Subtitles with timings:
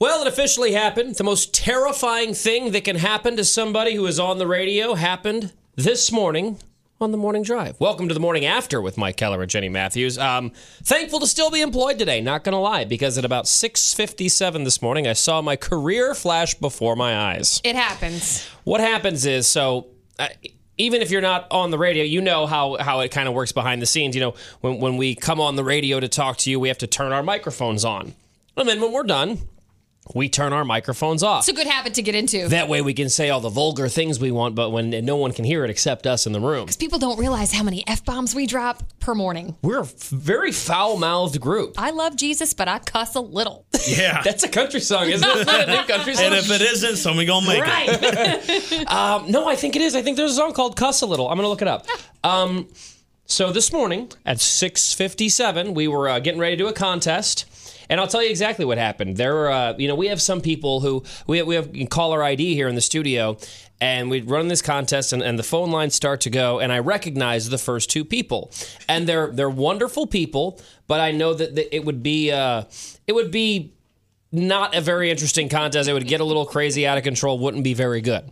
[0.00, 1.16] Well, it officially happened.
[1.16, 5.52] The most terrifying thing that can happen to somebody who is on the radio happened
[5.74, 6.60] this morning
[7.00, 7.74] on the morning drive.
[7.80, 10.16] Welcome to the morning after with Mike Keller and Jenny Matthews.
[10.16, 10.52] Um,
[10.84, 12.20] thankful to still be employed today.
[12.20, 16.94] Not gonna lie, because at about 6:57 this morning, I saw my career flash before
[16.94, 17.60] my eyes.
[17.64, 18.46] It happens.
[18.62, 19.88] What happens is so.
[20.16, 20.28] Uh,
[20.80, 23.50] even if you're not on the radio, you know how, how it kind of works
[23.50, 24.14] behind the scenes.
[24.14, 26.78] You know, when, when we come on the radio to talk to you, we have
[26.78, 28.14] to turn our microphones on.
[28.56, 29.38] And then when we're done,
[30.14, 31.40] we turn our microphones off.
[31.40, 32.48] It's a good habit to get into.
[32.48, 35.32] That way we can say all the vulgar things we want, but when no one
[35.32, 36.64] can hear it except us in the room.
[36.64, 39.56] Because people don't realize how many F bombs we drop per morning.
[39.62, 41.74] We're a f- very foul mouthed group.
[41.78, 43.66] I love Jesus, but I cuss a little.
[43.88, 44.20] Yeah.
[44.24, 45.36] That's a country song, isn't it?
[45.38, 46.26] It's not a new country song.
[46.26, 48.70] and if it isn't, somebody gonna make it.
[48.82, 48.92] Right.
[48.92, 49.94] um, no, I think it is.
[49.94, 51.86] I think there's a song called "Cuss a Little." I'm gonna look it up.
[52.22, 52.68] Um,
[53.24, 57.46] so this morning at 6:57, we were uh, getting ready to do a contest.
[57.90, 59.16] And I'll tell you exactly what happened.
[59.16, 62.54] There, uh, you know, we have some people who we have, we have caller ID
[62.54, 63.38] here in the studio,
[63.80, 66.80] and we run this contest, and, and the phone lines start to go, and I
[66.80, 68.50] recognize the first two people,
[68.88, 72.64] and they're they're wonderful people, but I know that, it would be uh,
[73.06, 73.72] it would be
[74.30, 75.88] not a very interesting contest.
[75.88, 78.30] It would get a little crazy, out of control, wouldn't be very good.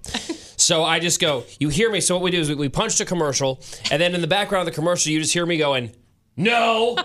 [0.58, 2.00] So I just go, you hear me.
[2.00, 4.66] So what we do is we, we punched a commercial, and then in the background
[4.66, 5.92] of the commercial, you just hear me going,
[6.36, 6.96] no,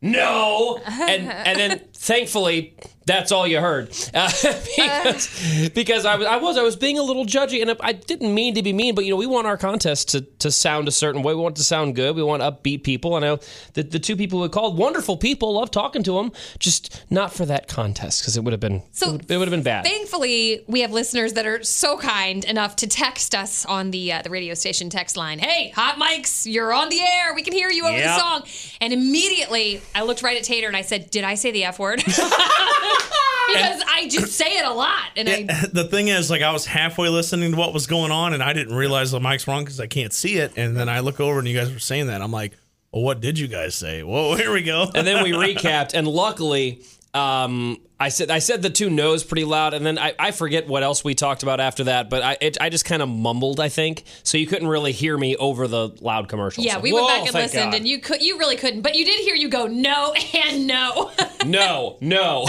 [0.00, 2.74] no, and and then thankfully
[3.08, 4.30] that's all you heard uh,
[4.76, 8.32] because, because I was I was I was being a little judgy, and I didn't
[8.32, 10.90] mean to be mean, but you know we want our contest to to sound a
[10.90, 11.34] certain way.
[11.34, 12.14] We want it to sound good.
[12.14, 13.14] We want upbeat people.
[13.14, 13.38] I know
[13.72, 17.46] the the two people who called wonderful people, love talking to them, just not for
[17.46, 19.84] that contest because it would have been So, it would, have been bad.
[19.84, 24.22] Thankfully, we have listeners that are so kind enough to text us on the uh,
[24.22, 25.38] the radio station text line.
[25.38, 27.34] Hey, hot mics, you're on the air.
[27.34, 28.42] We can hear you over the song.
[28.80, 31.78] And immediately, I looked right at Tater and I said, "Did I say the f
[31.78, 32.02] word?"
[33.48, 36.66] because I just say it a lot, and I the thing is, like, I was
[36.66, 39.80] halfway listening to what was going on, and I didn't realize the mic's wrong because
[39.80, 40.52] I can't see it.
[40.56, 42.20] And then I look over, and you guys were saying that.
[42.20, 42.52] I'm like,
[42.92, 44.02] well, what did you guys say?
[44.02, 44.90] Whoa, here we go.
[44.94, 46.82] and then we recapped, and luckily,
[47.14, 50.68] um, I said I said the two no's pretty loud, and then I, I forget
[50.68, 53.58] what else we talked about after that, but I it, I just kind of mumbled,
[53.58, 56.64] I think, so you couldn't really hear me over the loud commercials.
[56.66, 57.74] yeah, we Whoa, went back and listened, God.
[57.74, 60.12] and you could you really couldn't, but you did hear you go no
[60.44, 61.10] and no.
[61.46, 62.44] no, no.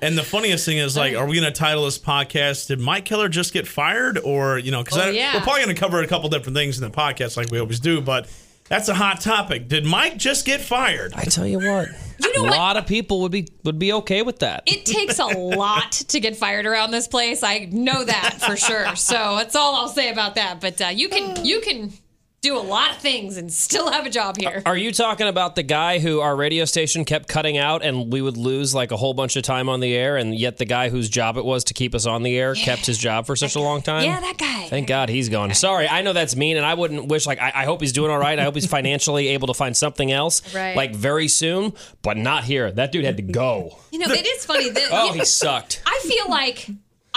[0.00, 3.04] And the funniest thing is, like, are we going to title this podcast, Did Mike
[3.04, 4.18] Keller just get fired?
[4.18, 5.34] Or, you know, because Oh, yeah.
[5.34, 7.80] we're probably going to cover a couple different things in the podcast like we always
[7.80, 8.28] do, but
[8.68, 9.68] that's a hot topic.
[9.68, 11.12] Did Mike just get fired?
[11.14, 12.56] I tell you what, You know a what?
[12.56, 14.62] lot of people would be would be okay with that.
[14.66, 15.24] It takes a
[15.56, 17.42] lot to get fired around this place.
[17.42, 18.94] I know that for sure.
[18.96, 20.60] So that's all I'll say about that.
[20.60, 21.92] But uh, you can you can
[22.40, 24.62] do a lot of things and still have a job here.
[24.64, 28.22] Are you talking about the guy who our radio station kept cutting out and we
[28.22, 30.88] would lose like a whole bunch of time on the air and yet the guy
[30.88, 33.56] whose job it was to keep us on the air kept his job for such
[33.56, 34.04] a long time?
[34.04, 34.68] Yeah, that guy.
[34.68, 35.52] Thank God he's gone.
[35.54, 38.10] Sorry, I know that's mean, and I wouldn't wish like I, I hope he's doing
[38.10, 38.38] all right.
[38.38, 40.76] I hope he's financially able to find something else, Right.
[40.76, 41.72] like very soon,
[42.02, 42.70] but not here.
[42.70, 43.78] That dude had to go.
[43.90, 45.82] You know, it is funny that Oh, he sucked.
[45.86, 46.68] I feel like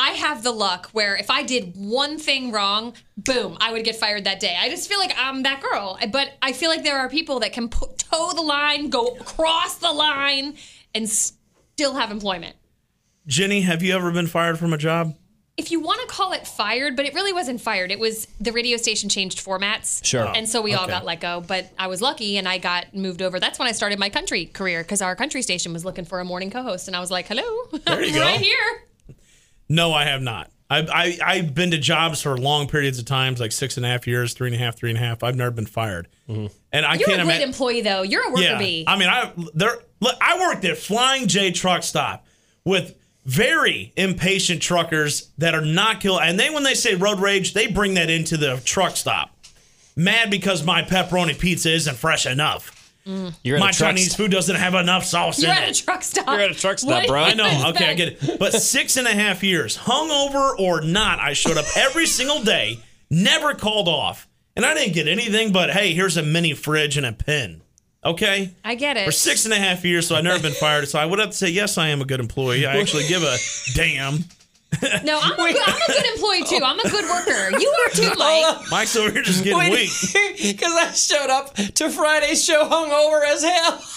[0.02, 3.96] I have the luck where if I did one thing wrong, boom, I would get
[3.96, 4.58] fired that day.
[4.60, 6.00] I just feel like I'm that girl.
[6.12, 9.76] But I feel like there are people that can po- toe the line, go across
[9.76, 10.56] the line,
[10.96, 12.56] and still have employment.
[13.28, 15.16] Jenny, have you ever been fired from a job?
[15.58, 17.92] if you want to call it fired, but it really wasn't fired.
[17.92, 20.04] It was the radio station changed formats.
[20.04, 20.32] Sure.
[20.36, 20.94] And so we all okay.
[20.94, 21.44] got let go.
[21.46, 23.40] But I was lucky and I got moved over.
[23.40, 26.26] That's when I started my country career because our country station was looking for a
[26.26, 26.88] morning co host.
[26.88, 27.44] And I was like, hello,
[27.86, 28.22] There you I'm go.
[28.22, 28.84] right here.
[29.72, 30.52] No, I have not.
[30.70, 33.90] I, I, I've been to jobs for long periods of times, like six and a
[33.90, 35.24] half years, three and a half, three and a half.
[35.24, 36.08] I've never been fired.
[36.30, 36.48] Mm-hmm.
[36.74, 37.50] And I You're can't a great imagine.
[37.50, 38.02] employee, though.
[38.02, 38.84] You're a worker Yeah, bee.
[38.88, 39.80] I mean, I there.
[40.02, 42.26] Look, I worked at Flying J Truck Stop
[42.66, 42.96] with
[43.26, 46.20] very impatient truckers that are not kill.
[46.20, 49.30] And they, when they say road rage, they bring that into the truck stop.
[49.96, 52.81] Mad because my pepperoni pizza isn't fresh enough.
[53.06, 53.34] Mm.
[53.44, 55.70] You're at My a truck Chinese st- food doesn't have enough sauce You're in at
[55.70, 56.28] a truck stop.
[56.28, 57.22] You're at a truck stop, What bro.
[57.22, 57.70] I I know.
[57.70, 58.40] Okay, I get it.
[58.40, 62.80] But six and a half years, hungover or not, I showed up every single day,
[63.10, 67.06] never called off, and I didn't get anything but hey, here's a mini fridge and
[67.06, 67.62] a pen.
[68.04, 68.52] Okay.
[68.66, 69.06] I get it.
[69.06, 70.88] For six and a half years, so I've never been fired.
[70.88, 72.66] So I would have to say, yes, I am a good employee.
[72.66, 73.38] I actually give a
[73.76, 74.26] damn.
[75.04, 76.60] No, I'm a, good, I'm a good employee, too.
[76.64, 77.60] I'm a good worker.
[77.60, 78.72] You are, too, Mike.
[78.72, 79.90] Mike's over here just getting weak.
[80.42, 83.84] Because I showed up to Friday's show hungover as hell.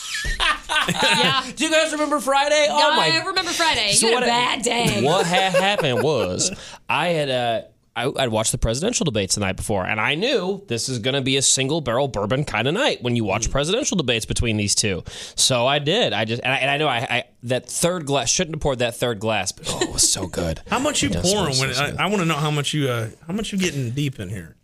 [0.90, 1.44] Yeah.
[1.54, 2.66] Do you guys remember Friday?
[2.68, 3.10] Oh my!
[3.10, 3.92] I remember Friday.
[3.92, 5.02] So you had what- a bad day.
[5.04, 6.50] what had happened was
[6.88, 7.62] I had uh
[7.96, 11.14] I, I'd watched the presidential debates the night before, and I knew this is going
[11.14, 14.56] to be a single barrel bourbon kind of night when you watch presidential debates between
[14.56, 15.04] these two.
[15.36, 16.12] So I did.
[16.12, 18.80] I just and I, and I know I, I that third glass shouldn't have poured
[18.80, 20.60] that third glass, but oh, it was so good.
[20.68, 21.58] How much you It does pouring?
[21.58, 22.04] When so I.
[22.04, 24.56] I want to know how much you uh, how much you getting deep in here.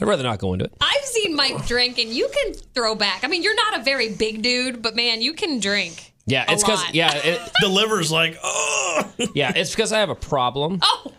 [0.00, 0.72] I'd rather not go into it.
[0.80, 3.22] I've seen Mike drink, and you can throw back.
[3.22, 6.12] I mean, you're not a very big dude, but man, you can drink.
[6.26, 10.14] Yeah, it's because yeah, it, The liver's like, oh, yeah, it's because I have a
[10.14, 10.78] problem.
[10.82, 11.12] Oh,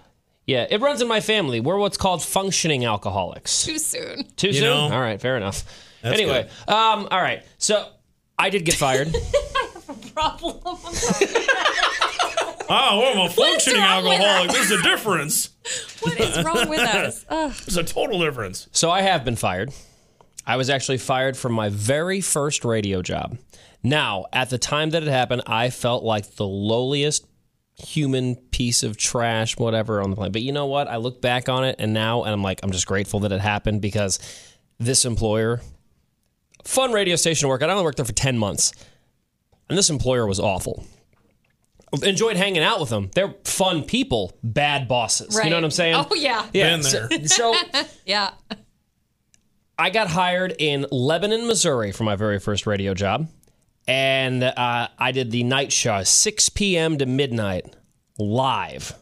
[0.46, 1.60] Yeah, it runs in my family.
[1.60, 3.64] We're what's called functioning alcoholics.
[3.64, 4.26] too soon.
[4.36, 4.64] Too soon?
[4.64, 5.64] know, all right, fair enough.
[6.02, 7.44] that's anyway, um, all right.
[7.58, 7.88] So
[8.38, 9.08] I did get fired.
[9.16, 10.60] I have a problem.
[10.66, 11.32] I'm sorry.
[12.70, 14.50] oh, I'm a functioning wrong with alcoholic.
[14.50, 14.56] us?
[14.56, 15.50] There's a difference.
[16.02, 17.26] what is wrong with us?
[17.30, 17.54] Ugh.
[17.66, 18.68] There's a total difference.
[18.72, 19.72] so I have been fired.
[20.46, 23.38] I was actually fired from my very first radio job.
[23.82, 27.26] Now, at the time that it happened, I felt like the lowliest
[27.84, 30.34] human piece of trash, whatever, on the planet.
[30.34, 30.88] But you know what?
[30.88, 33.42] I look back on it and now, and I'm like, I'm just grateful that it
[33.42, 34.20] happened because
[34.80, 35.62] this employer,
[36.64, 37.62] fun radio station work.
[37.62, 38.74] I only worked there for 10 months.
[39.70, 40.86] And this employer was awful.
[42.02, 43.12] Enjoyed hanging out with them.
[43.14, 45.40] They're fun people, bad bosses.
[45.44, 45.96] You know what I'm saying?
[46.10, 46.48] Oh yeah.
[46.52, 46.76] yeah.
[46.76, 47.28] Been there.
[47.28, 48.32] So, so Yeah.
[49.78, 53.28] I got hired in Lebanon, Missouri for my very first radio job.
[53.88, 56.98] And uh, I did the night show, 6 p.m.
[57.00, 57.76] to midnight,
[58.18, 58.94] live.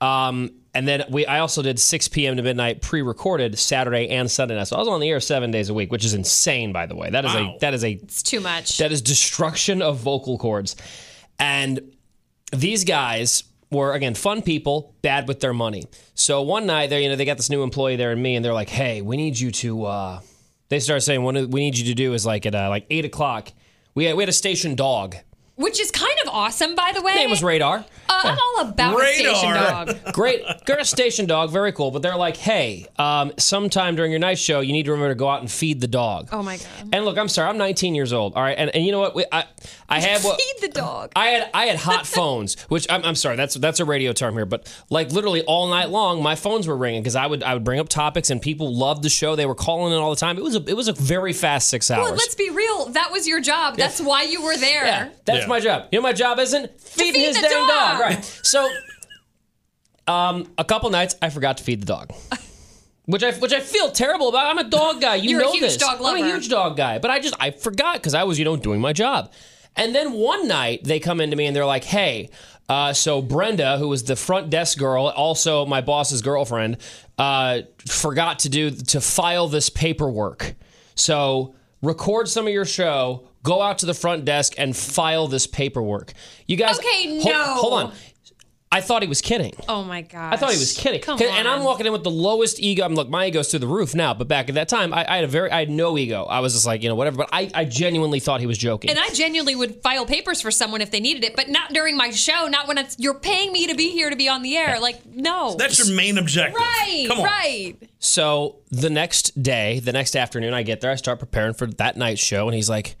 [0.00, 2.36] Um, and then we, I also did 6 p.m.
[2.36, 4.68] to midnight pre-recorded Saturday and Sunday night.
[4.68, 6.94] So I was on the air seven days a week, which is insane, by the
[6.94, 7.08] way.
[7.08, 7.54] That is Wow.
[7.56, 8.76] a that is a It's too much.
[8.76, 10.76] that is destruction of vocal cords.
[11.38, 11.80] And
[12.52, 15.84] these guys were again fun people, bad with their money.
[16.14, 18.44] So one night they you know they got this new employee there and me, and
[18.44, 20.20] they're like, "Hey, we need you to." Uh,
[20.68, 23.06] they start saying, "What we need you to do is like at uh, like eight
[23.06, 23.50] o'clock."
[23.96, 25.16] We had, we had a station dog.
[25.54, 27.12] Which is kind of awesome, by the way.
[27.12, 27.86] His name was Radar.
[28.08, 29.96] Uh, I'm all about a station dog.
[30.12, 31.90] Great, great station dog, very cool.
[31.90, 35.18] But they're like, "Hey, um, sometime during your night show, you need to remember to
[35.18, 36.66] go out and feed the dog." Oh my god.
[36.92, 38.34] And look, I'm sorry, I'm 19 years old.
[38.34, 39.14] All right, and, and you know what?
[39.14, 39.44] We, I
[39.88, 41.12] I had what Feed the dog.
[41.16, 44.34] I had I had hot phones, which I'm, I'm sorry, that's that's a radio term
[44.34, 47.54] here, but like literally all night long, my phones were ringing because I would I
[47.54, 49.36] would bring up topics and people loved the show.
[49.36, 50.38] They were calling in all the time.
[50.38, 52.04] It was a it was a very fast six hours.
[52.04, 52.86] Well, let's be real.
[52.90, 53.76] That was your job.
[53.76, 54.84] That's why you were there.
[54.86, 55.46] yeah, that's Yeah.
[55.46, 55.88] my job.
[55.92, 57.68] You know, my job isn't feeding feed his the damn dog.
[57.68, 57.95] dog.
[58.00, 58.24] Right?
[58.42, 58.68] So,
[60.06, 62.12] um, a couple nights I forgot to feed the dog.
[63.06, 64.46] Which I, which I feel terrible about.
[64.46, 65.14] I'm a dog guy.
[65.14, 65.76] You You're a know huge this.
[65.76, 66.98] dog I'm a huge dog guy.
[66.98, 69.32] But I just I forgot because I was you know doing my job.
[69.76, 72.30] And then one night they come into me and they're like, "Hey,
[72.68, 76.78] uh, so Brenda, who was the front desk girl, also my boss's girlfriend,
[77.16, 80.54] uh, forgot to do to file this paperwork.
[80.96, 85.46] So record some of your show, go out to the front desk and file this
[85.46, 86.12] paperwork.
[86.46, 87.44] You guys, Okay, hol- no.
[87.54, 87.92] hold on.
[88.72, 89.54] I thought he was kidding.
[89.68, 90.34] Oh my god.
[90.34, 91.00] I thought he was kidding.
[91.00, 92.84] Come 'Cause- And I'm walking in with the lowest ego.
[92.84, 94.12] I'm look, my ego's through the roof now.
[94.12, 96.24] But back at that time, I, I had a very, I had no ego.
[96.24, 97.18] I was just like, you know, whatever.
[97.18, 98.90] But I, I genuinely thought he was joking.
[98.90, 101.96] And I genuinely would file papers for someone if they needed it, but not during
[101.96, 102.48] my show.
[102.48, 104.80] Not when it's you're paying me to be here to be on the air.
[104.80, 105.54] Like no.
[105.56, 106.60] That's your main objective.
[106.60, 107.04] right.
[107.08, 107.24] Come on.
[107.24, 107.76] Right.
[108.00, 110.90] so the next day, the next afternoon, I get there.
[110.90, 112.96] I start preparing for that night's show, and he's like,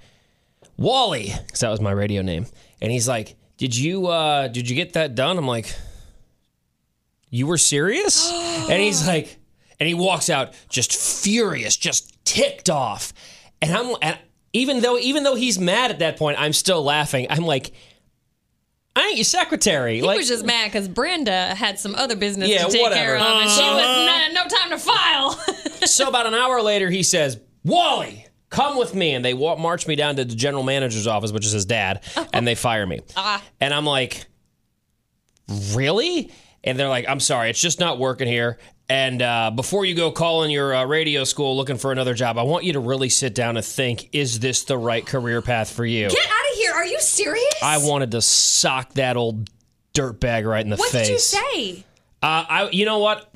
[0.76, 2.46] Wally, because that was my radio name.
[2.80, 5.38] And he's like, Did you, uh, did you get that done?
[5.38, 5.74] I'm like,
[7.30, 8.30] You were serious?
[8.70, 9.38] and he's like,
[9.78, 13.12] and he walks out just furious, just ticked off.
[13.60, 14.18] And I'm, and
[14.52, 17.26] even though, even though he's mad at that point, I'm still laughing.
[17.28, 17.72] I'm like,
[18.94, 19.96] I ain't your secretary.
[19.96, 23.00] He like, was just mad because Brenda had some other business Yeah, to take whatever.
[23.00, 24.28] care of, and she was Uh-huh.
[24.32, 25.32] no, no time to file.
[25.86, 29.14] so about an hour later, he says, Wally, come with me.
[29.14, 32.02] And they walk, march me down to the general manager's office, which is his dad,
[32.32, 33.00] and they fire me.
[33.60, 34.26] And I'm like,
[35.74, 36.32] really?
[36.64, 38.58] And they're like, I'm sorry, it's just not working here.
[38.88, 42.44] And uh, before you go calling your uh, radio school looking for another job, I
[42.44, 45.84] want you to really sit down and think: Is this the right career path for
[45.84, 46.08] you?
[46.08, 46.72] Get out of here!
[46.72, 47.54] Are you serious?
[47.60, 49.50] I wanted to sock that old
[49.92, 51.32] dirtbag right in the What face.
[51.34, 51.84] What did you say?
[52.22, 53.28] Uh, I, you know what?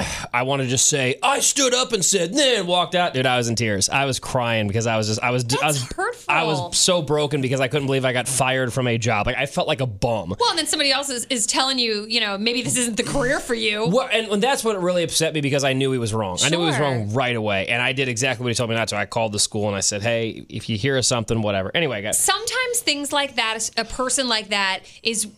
[0.32, 3.14] I want to just say I stood up and said, then walked out.
[3.14, 3.88] Dude, I was in tears.
[3.88, 6.24] I was crying because I was just, I was, I was, hurtful.
[6.28, 9.26] I was so broken because I couldn't believe I got fired from a job.
[9.26, 10.34] Like I felt like a bum.
[10.38, 13.02] Well, and then somebody else is, is telling you, you know, maybe this isn't the
[13.02, 13.86] career for you.
[13.88, 16.38] Well, and, and that's what really upset me because I knew he was wrong.
[16.42, 18.76] I knew he was wrong right away, and I did exactly what he told me
[18.76, 18.96] not to.
[18.96, 21.98] I called the school and I said, "Hey, if you hear of something, whatever." Anyway,
[21.98, 25.28] I got Sometimes things like that, a person like that is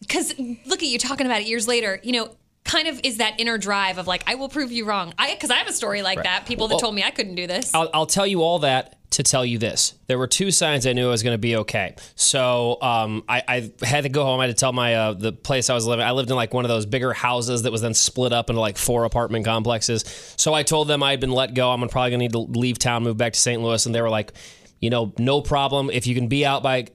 [0.00, 2.00] because look at you talking about it years later.
[2.02, 2.30] You know,
[2.70, 5.12] kind of is that inner drive of like, I will prove you wrong.
[5.18, 6.46] I because I have a story like that.
[6.46, 7.74] People that Well- told me I couldn't do this.
[7.74, 9.94] I'll, I'll tell you all that to tell you this.
[10.06, 11.96] There were two signs I knew I was going to be okay.
[12.14, 13.42] So um, I,
[13.82, 14.38] I had to go home.
[14.38, 16.06] I had to tell my uh, the place I was living.
[16.06, 18.60] I lived in like one of those bigger houses that was then split up into
[18.60, 20.04] like four apartment complexes.
[20.36, 21.72] So I told them I had been let go.
[21.72, 23.60] I'm probably going to need to leave town, move back to St.
[23.60, 24.32] Louis, and they were like,
[24.78, 25.90] you know, no problem.
[25.90, 26.86] If you can be out by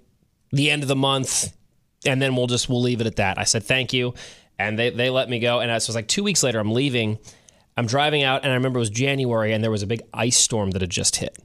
[0.51, 1.51] the end of the month,
[2.05, 3.37] and then we'll just we'll leave it at that.
[3.37, 4.13] I said thank you,
[4.59, 5.59] and they they let me go.
[5.59, 6.59] And so it was like two weeks later.
[6.59, 7.19] I'm leaving.
[7.77, 10.37] I'm driving out, and I remember it was January, and there was a big ice
[10.37, 11.37] storm that had just hit,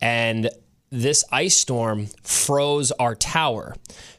[0.00, 0.50] and
[0.90, 3.74] this ice storm froze our tower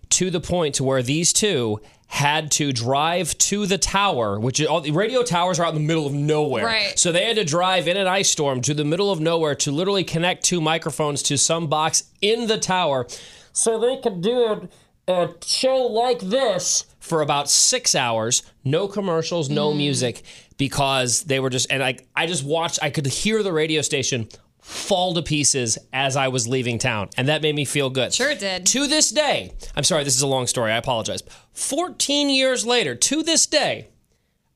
[0.10, 4.68] to the point to where these two had to drive to the tower, which is
[4.68, 6.66] all the radio towers are out in the middle of nowhere.
[6.66, 7.00] Right.
[7.00, 9.72] So they had to drive in an ice storm to the middle of nowhere to
[9.72, 13.08] literally connect two microphones to some box in the tower
[13.54, 14.70] so they could do
[15.08, 19.78] a, a show like this for about six hours, no commercials, no mm.
[19.78, 20.22] music,
[20.58, 24.30] because they were just and I I just watched I could hear the radio station
[24.62, 27.10] fall to pieces as I was leaving town.
[27.18, 28.14] And that made me feel good.
[28.14, 28.68] Sure it did.
[28.68, 30.72] To this day, I'm sorry, this is a long story.
[30.72, 31.24] I apologize.
[31.54, 33.90] 14 years later, to this day,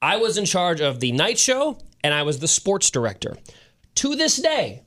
[0.04, 3.36] I was in charge of the night show and I was the sports director.
[3.96, 4.84] To this day,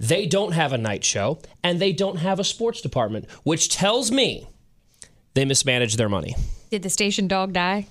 [0.00, 4.10] they don't have a night show and they don't have a sports department, which tells
[4.10, 4.48] me
[5.34, 6.34] they mismanaged their money.
[6.70, 7.86] Did the station dog die?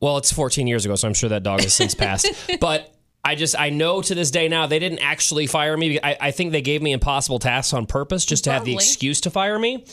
[0.00, 2.28] Well, it's 14 years ago, so I'm sure that dog has since passed.
[2.60, 2.94] But
[3.24, 5.98] I just, I know to this day now, they didn't actually fire me.
[6.02, 9.20] I, I think they gave me impossible tasks on purpose just to have the excuse
[9.22, 9.84] to fire me.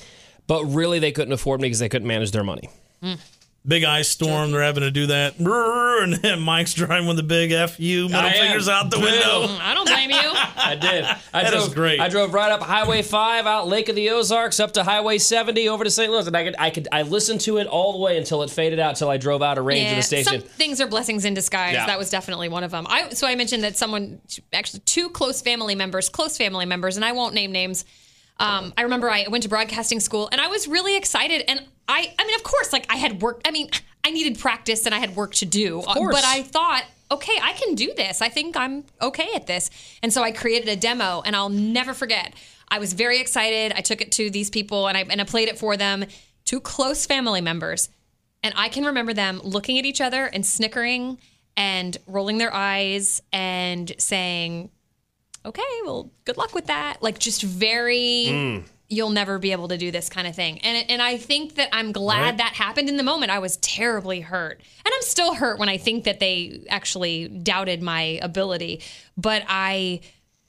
[0.48, 2.70] But really, they couldn't afford me because they couldn't manage their money.
[3.02, 3.20] Mm.
[3.68, 4.52] Big ice storm.
[4.52, 5.40] They're having to do that.
[5.40, 8.34] And then Mike's driving with the big fu middle I am.
[8.34, 9.06] fingers out the Boom.
[9.06, 9.48] window.
[9.60, 10.18] I don't blame you.
[10.22, 11.04] I did.
[11.34, 12.00] I That drove, is great.
[12.00, 15.68] I drove right up Highway 5 out Lake of the Ozarks up to Highway 70
[15.70, 16.12] over to St.
[16.12, 18.50] Louis, and I could, I could, I listened to it all the way until it
[18.52, 20.42] faded out until I drove out of range of the station.
[20.42, 21.74] Some things are blessings in disguise.
[21.74, 21.88] Yeah.
[21.88, 22.86] That was definitely one of them.
[22.88, 24.22] I so I mentioned that someone
[24.54, 27.84] actually two close family members, close family members, and I won't name names.
[28.38, 31.44] Um, I remember I went to broadcasting school and I was really excited.
[31.48, 33.42] And I, I mean, of course, like I had work.
[33.46, 33.70] I mean,
[34.04, 35.80] I needed practice and I had work to do.
[35.80, 36.16] Of uh, course.
[36.16, 38.22] But I thought, okay, I can do this.
[38.22, 39.70] I think I'm okay at this.
[40.02, 42.34] And so I created a demo, and I'll never forget.
[42.68, 43.74] I was very excited.
[43.76, 46.06] I took it to these people and I and I played it for them.
[46.46, 47.90] Two close family members.
[48.44, 51.18] And I can remember them looking at each other and snickering
[51.58, 54.70] and rolling their eyes and saying,
[55.44, 57.02] okay, well, good luck with that.
[57.02, 58.64] Like just very, mm.
[58.96, 60.60] You'll never be able to do this kind of thing.
[60.60, 62.38] And, and I think that I'm glad Right.
[62.38, 63.32] that happened in the moment.
[63.32, 64.62] I was terribly hurt.
[64.86, 68.82] And I'm still hurt when I think that they actually doubted my ability.
[69.18, 70.02] But I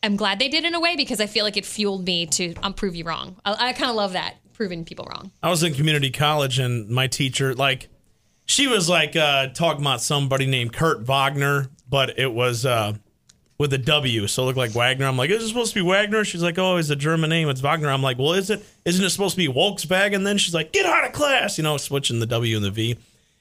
[0.02, 2.54] am glad they did in a way because I feel like it fueled me to
[2.62, 3.36] um, prove you wrong.
[3.44, 5.32] I, I kind of love that, proving people wrong.
[5.42, 7.88] I was in community college and my teacher, like,
[8.44, 12.92] she was like uh, talking about somebody named Kurt Wagner, but it was uh,
[13.58, 15.06] with a W, so it looked like Wagner.
[15.06, 16.24] I'm like, is it supposed to be Wagner?
[16.24, 17.48] She's like, oh, it's a German name.
[17.48, 17.88] It's Wagner.
[17.88, 18.64] I'm like, well, is it?
[18.84, 20.16] Isn't it supposed to be Volkswagen?
[20.16, 22.70] And then she's like, get out of class, you know, switching the W and the
[22.70, 22.96] V.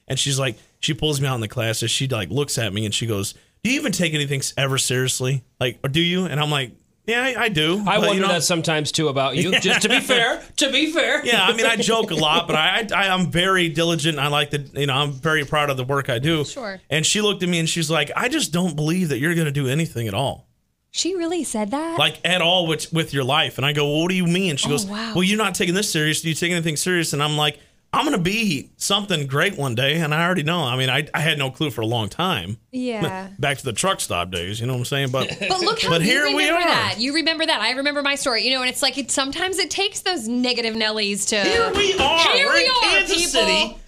[0.08, 2.72] And she's like, she pulls me out in the class and she like looks at
[2.72, 5.42] me and she goes, do you even take anything ever seriously?
[5.58, 6.26] Like, or do you?
[6.26, 6.72] And I'm like,
[7.06, 7.80] yeah, I, I do.
[7.86, 9.58] I But, wonder you know, that sometimes too about you.
[9.60, 11.24] Just to be fair, to be fair.
[11.24, 14.18] yeah, I mean, I joke a lot, but I, I I'm very diligent.
[14.18, 16.44] I like the, you know, I'm very proud of the work I do.
[16.44, 16.80] Sure.
[16.90, 19.46] And she looked at me and she's like, I just don't believe that you're going
[19.46, 20.48] to do anything at all,
[20.90, 21.98] She really said that?
[21.98, 23.56] like at all with with your life.
[23.58, 24.50] And I go, well, what do you mean?
[24.50, 25.12] And she oh, goes, wow.
[25.14, 26.22] well, you're not taking this serious.
[26.22, 27.12] Do you take anything serious?
[27.12, 27.58] And I'm like,
[27.96, 30.60] I'm going to be something great one day, and I already know.
[30.62, 32.58] I mean, I I had no clue for a long time.
[32.70, 33.30] yeah.
[33.38, 35.10] Back to the truck stop days, you know what I'm saying?
[35.10, 36.60] But But look how But you here remember we are.
[36.60, 36.96] that.
[36.98, 37.60] You remember that.
[37.60, 38.44] I remember my story.
[38.44, 41.94] You know, and it's like it sometimes it takes those negative Nellies to Here we
[41.98, 42.18] are.
[42.18, 43.48] Here We're we in are, Kansas people.
[43.48, 43.78] City.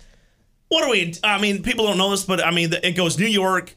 [0.69, 1.15] What are we?
[1.23, 3.75] I mean, people don't know this, but I mean, it goes New York,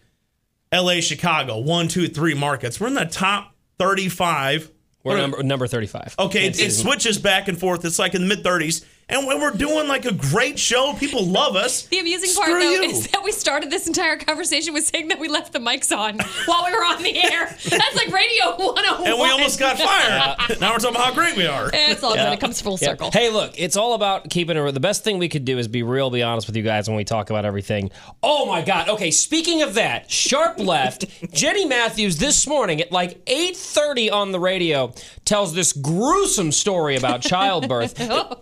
[0.71, 2.79] L.A., Chicago, one, two, three markets.
[2.79, 4.71] We're in the top thirty-five.
[5.03, 6.15] We're number number 35.
[6.19, 7.83] Okay, it, it switches back and forth.
[7.85, 11.25] It's like in the mid thirties, and when we're doing like a great show, people
[11.25, 11.83] love us.
[11.83, 12.89] The amusing part, Screw though, you.
[12.89, 16.17] is that we started this entire conversation with saying that we left the mics on
[16.45, 17.45] while we were on the air.
[17.69, 19.07] That's like Radio 101.
[19.07, 20.59] and we almost got fired.
[20.59, 21.69] now we're talking about how great we are.
[21.73, 22.31] It's all good.
[22.33, 22.89] It comes full Yeah.
[22.89, 23.11] circle.
[23.11, 24.71] Hey, look, it's all about keeping it.
[24.71, 26.95] The best thing we could do is be real, be honest with you guys when
[26.97, 27.91] we talk about everything.
[28.23, 28.89] Oh my God.
[28.89, 34.39] Okay, speaking of that, sharp left, Jenny Matthews this morning at like 8:30 on the
[34.39, 34.93] radio
[35.25, 37.95] tells this gruesome story about childbirth.
[37.99, 38.37] Oh.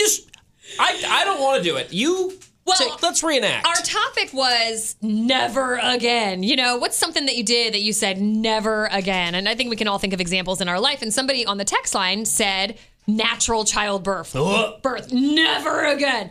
[0.00, 0.28] Just,
[0.78, 1.92] I, I don't want to do it.
[1.92, 2.32] You,
[2.64, 3.66] Well, take- let's reenact.
[3.66, 6.42] Our topic was never again.
[6.42, 9.34] You know, what's something that you did that you said never again?
[9.34, 11.02] And I think we can all think of examples in our life.
[11.02, 14.32] And somebody on the text line said natural childbirth.
[14.82, 15.12] Birth.
[15.12, 16.30] Never again.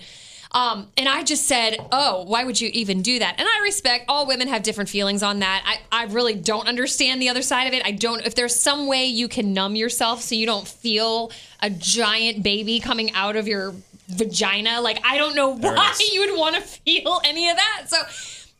[0.51, 4.05] Um, and I just said, "Oh, why would you even do that?" And I respect
[4.07, 5.63] all women have different feelings on that.
[5.65, 7.85] I, I really don't understand the other side of it.
[7.85, 8.25] I don't.
[8.25, 12.79] If there's some way you can numb yourself so you don't feel a giant baby
[12.79, 13.75] coming out of your
[14.07, 17.85] vagina, like I don't know why you would want to feel any of that.
[17.87, 17.97] So.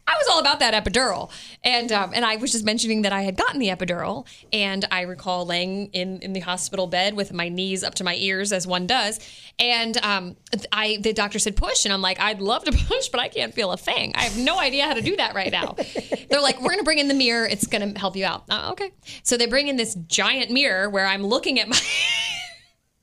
[0.09, 1.29] I was all about that epidural,
[1.63, 5.01] and um, and I was just mentioning that I had gotten the epidural, and I
[5.01, 8.65] recall laying in in the hospital bed with my knees up to my ears, as
[8.65, 9.19] one does,
[9.59, 10.35] and um,
[10.71, 13.53] I the doctor said push, and I'm like, I'd love to push, but I can't
[13.53, 14.13] feel a thing.
[14.15, 15.75] I have no idea how to do that right now.
[16.29, 18.45] They're like, we're gonna bring in the mirror, it's gonna help you out.
[18.49, 21.79] Uh, okay, so they bring in this giant mirror where I'm looking at my.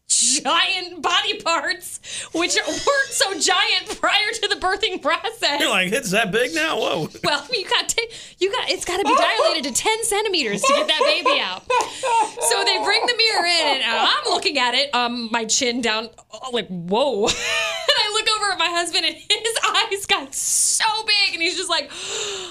[0.09, 1.99] Giant body parts,
[2.33, 5.61] which weren't so giant prior to the birthing process.
[5.61, 6.79] You're like, it's that big now?
[6.79, 7.09] Whoa.
[7.25, 8.09] Well, you got to,
[8.39, 11.65] you got it's got to be dilated to ten centimeters to get that baby out.
[12.41, 16.09] So they bring the mirror in, and I'm looking at it, um, my chin down,
[16.53, 17.29] like whoa.
[18.17, 21.91] look over at my husband, and his eyes got so big, and he's just like,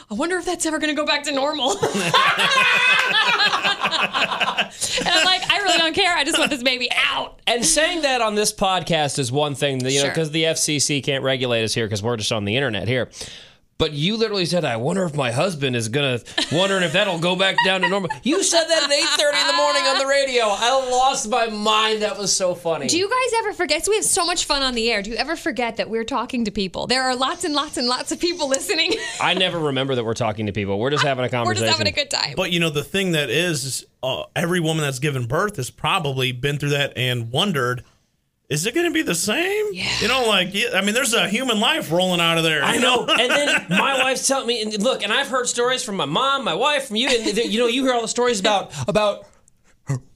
[0.10, 1.72] I wonder if that's ever going to go back to normal.
[1.82, 1.82] and
[5.08, 6.16] I'm like, I really don't care.
[6.16, 7.40] I just want this baby out.
[7.48, 10.10] And saying that on this podcast is one thing, you know, Sure.
[10.10, 13.10] because the FCC can't regulate us here because we're just on the internet here.
[13.78, 17.36] But you literally said, "I wonder if my husband is gonna wondering if that'll go
[17.36, 20.08] back down to normal." You said that at eight thirty in the morning on the
[20.08, 20.46] radio.
[20.48, 22.02] I lost my mind.
[22.02, 22.88] That was so funny.
[22.88, 23.84] Do you guys ever forget?
[23.84, 25.02] So we have so much fun on the air.
[25.02, 26.88] Do you ever forget that we're talking to people?
[26.88, 28.94] There are lots and lots and lots of people listening.
[29.20, 30.80] I never remember that we're talking to people.
[30.80, 31.64] We're just having a conversation.
[31.64, 32.34] we're just having a good time.
[32.38, 35.70] But you know, the thing that is, is uh, every woman that's given birth has
[35.70, 37.84] probably been through that and wondered,
[38.48, 39.74] is it going to be the same?
[39.74, 39.90] Yeah.
[40.02, 42.64] You know, like, I mean, there's a human life rolling out of there.
[42.64, 43.06] I you know.
[43.06, 46.44] and then my wife's telling me, and look, and I've heard stories from my mom,
[46.44, 49.26] my wife, from you, and you know, you hear all the stories about about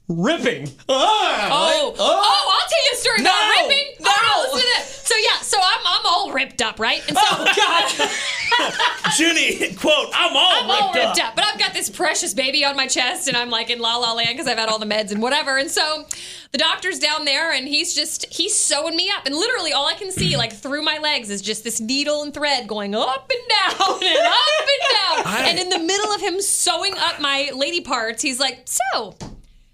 [0.10, 0.70] ripping.
[0.90, 3.86] Ah, Oh, like, oh, I'll tell you a story about No, ripping.
[4.02, 4.10] no.
[4.12, 4.96] Oh, listen to this.
[5.08, 7.02] So yeah, so I'm I'm all ripped up, right?
[7.08, 8.10] And so Oh God!
[9.18, 11.30] Junie, quote, I'm all, I'm all ripped, ripped up.
[11.30, 11.36] up.
[11.36, 14.14] But I've got this precious baby on my chest, and I'm like in la la
[14.14, 15.58] land because I've had all the meds and whatever.
[15.58, 16.06] And so
[16.52, 19.94] the doctor's down there, and he's just he's sewing me up, and literally all I
[19.94, 23.80] can see like through my legs is just this needle and thread going up and
[23.80, 25.46] down and up and down.
[25.48, 29.16] and in the middle of him sewing up my lady parts, he's like, "So."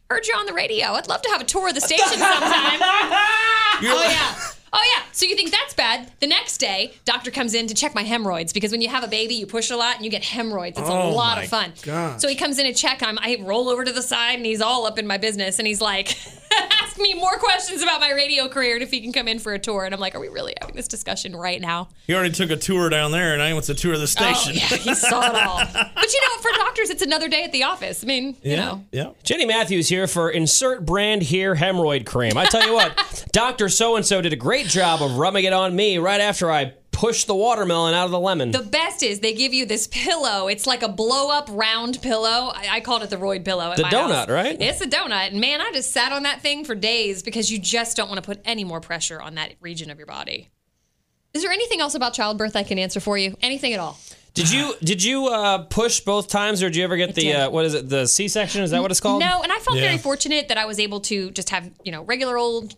[0.10, 0.88] Heard you on the radio.
[0.94, 2.80] I'd love to have a tour of the station sometime.
[3.78, 4.36] Oh yeah.
[4.72, 5.04] Oh yeah.
[5.12, 6.10] So you think that's bad?
[6.22, 9.08] The next day, doctor comes in to check my hemorrhoids because when you have a
[9.08, 10.80] baby, you push a lot and you get hemorrhoids.
[10.80, 11.74] It's a Oh, lot my of fun.
[11.82, 12.22] gosh.
[12.22, 13.04] So he comes in to check.
[13.04, 15.68] I'm, I roll over to the side and he's all up in my business and
[15.68, 16.18] he's like,
[16.96, 19.54] ask me more questions about my radio career and if he can come in for
[19.54, 19.84] a tour.
[19.84, 21.90] And I'm like, are we really having this discussion right now?
[22.08, 24.06] He already took a tour down there, and I went to tour of the oh,
[24.06, 24.54] station.
[24.56, 25.62] Oh yeah, he saw it all.
[25.96, 28.04] But you know, for doctors, it's another day at the office.
[28.04, 28.84] I mean, you know.
[28.92, 29.12] yeah.
[29.24, 32.38] Jenny Matthews here for insert brand here hemorrhoid cream.
[32.38, 35.54] I tell you what, Doctor So and So did a great job of rubbing it
[35.54, 38.52] on me right after I pushed the watermelon out of the lemon.
[38.52, 40.48] The best is they give you this pillow.
[40.48, 42.52] It's like a blow up round pillow.
[42.56, 43.70] I, I called it the Royd pillow.
[43.72, 44.30] At The my donut, house.
[44.30, 44.58] right?
[44.60, 45.32] It's a donut.
[45.32, 48.24] And man, I just sat on that thing for days because you just don't want
[48.24, 50.50] to put any more pressure on that region of your body.
[51.34, 53.36] Is there anything else about childbirth I can answer for you?
[53.42, 54.00] Anything at all?
[54.34, 57.50] did you did you uh, push both times, or did you ever get the uh,
[57.50, 58.64] what is it the C section?
[58.64, 59.20] Is that what it's called?
[59.22, 59.84] No, and I felt Yeah.
[59.86, 62.76] very fortunate that I was able to just have, you know, regular old,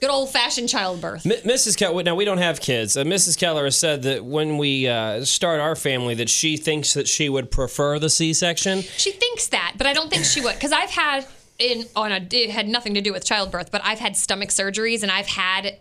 [0.00, 1.26] good old fashioned childbirth.
[1.26, 1.76] M- Mrs.
[1.76, 2.96] Keller, now we don't have kids.
[2.96, 3.38] Uh, Mrs.
[3.38, 7.28] Keller has said that when we uh, start our family, that she thinks that she
[7.28, 8.82] would prefer the C-section.
[8.82, 11.26] She thinks that, but I don't think she would because I've had
[11.58, 15.02] in on a it had nothing to do with childbirth, but I've had stomach surgeries
[15.02, 15.78] and I've had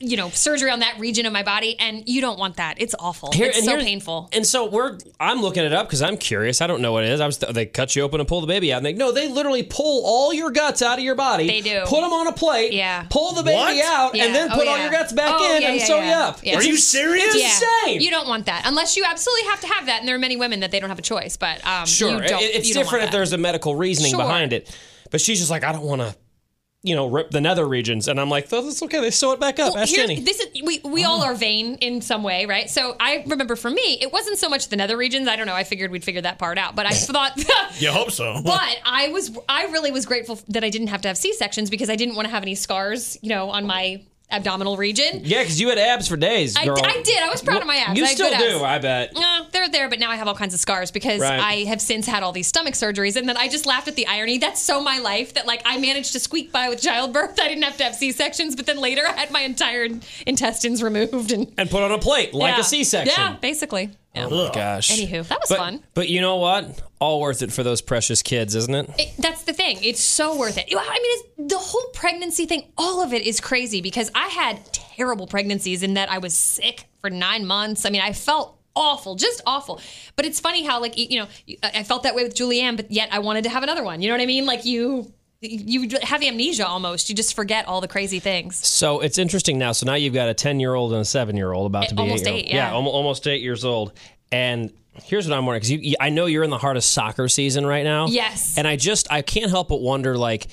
[0.00, 2.80] you know surgery on that region of my body, and you don't want that.
[2.80, 3.30] It's awful.
[3.32, 4.28] it's so painful.
[4.32, 6.60] And so we're, I'm looking it up because I'm curious.
[6.60, 7.20] I don't know what it is.
[7.20, 8.78] I was, they cut you open and pull the baby out.
[8.78, 11.46] And they, no, they literally pull all your guts out of your body.
[11.46, 11.82] They do.
[11.86, 12.72] Put them on a plate.
[12.72, 13.06] Yeah.
[13.10, 13.84] Pull the baby What?
[13.84, 14.24] out, Yeah.
[14.24, 16.08] and then Oh, put all your guts back Oh, in yeah, and yeah, sew yeah.
[16.08, 16.40] you up.
[16.42, 16.56] Yeah.
[16.56, 17.34] Are you serious?
[17.34, 18.00] It's insane.
[18.00, 20.36] You don't want that unless you absolutely have to have that, and there are many
[20.36, 21.36] women that they don't have a choice.
[21.36, 24.12] But um, Sure, you don't, it's you don't different want if there's a medical reasoning
[24.12, 24.20] Sure.
[24.20, 24.74] behind it.
[25.10, 26.14] But she's just like, I don't want to,
[26.82, 28.08] you know, rip the nether regions.
[28.08, 29.00] And I'm like, oh, that's okay.
[29.00, 29.74] They sew it back up.
[29.74, 30.20] Well, Ask Jenny.
[30.20, 31.26] This is we we all oh.
[31.26, 32.68] are vain in some way, right?
[32.68, 35.28] So I remember for me, it wasn't so much the nether regions.
[35.28, 35.54] I don't know.
[35.54, 37.42] I figured we'd figure that part out, but I thought.
[37.78, 38.40] You hope so.
[38.44, 41.70] But I was I really was grateful that I didn't have to have C sections
[41.70, 45.20] because I didn't want to have any scars, you know, on my abdominal region.
[45.24, 46.78] yeah, because you had abs for days, I, girl.
[46.82, 47.22] I did.
[47.22, 47.98] I was proud of my abs.
[47.98, 48.64] You I had still good do.
[48.64, 49.14] I bet.
[49.14, 51.38] No, they're there, but now I have all kinds of scars because Right.
[51.40, 54.06] I have since had all these stomach surgeries, and then I just laughed at the
[54.06, 54.38] irony.
[54.38, 57.38] That's so my life that like I managed to squeak by with childbirth.
[57.40, 59.88] I didn't have to have C sections, but then later I had my entire
[60.26, 62.60] intestines removed and And put on a plate like yeah.
[62.60, 63.14] a C-section.
[63.16, 63.90] Yeah, basically.
[64.14, 64.26] Oh yeah.
[64.26, 64.54] Ugh.
[64.54, 64.90] Gosh.
[64.90, 65.82] Anywho, that was but, fun.
[65.94, 66.82] But you know what?
[67.00, 68.90] All worth it for those precious kids, isn't it?
[68.98, 69.78] It, that's the thing.
[69.82, 70.66] It's so worth it.
[70.70, 74.72] I mean, it's, the whole pregnancy thing, all of it is crazy because I had
[74.72, 77.86] terrible pregnancies in that I was sick for nine months.
[77.86, 79.80] I mean, I felt awful, just awful.
[80.16, 81.28] But it's funny how, like, you know,
[81.62, 84.02] I felt that way with Julianne, but yet I wanted to have another one.
[84.02, 84.46] You know what I mean?
[84.46, 85.12] Like, you.
[85.44, 87.08] You have amnesia almost.
[87.08, 88.64] You just forget all the crazy things.
[88.64, 89.72] So it's interesting now.
[89.72, 91.96] So now you've got a 10 year old and a seven year old about to
[91.96, 92.46] be Almost eight.
[92.46, 92.72] eight, yeah.
[92.72, 93.92] almo- almost eight years old.
[94.30, 97.66] And here's what I'm wondering because I know you're in the heart of soccer season
[97.66, 98.06] right now.
[98.06, 98.56] Yes.
[98.56, 100.46] And I just, I can't help but wonder like,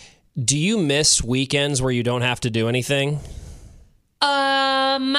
[0.43, 3.19] do you miss weekends where you don't have to do anything?
[4.21, 5.17] Um,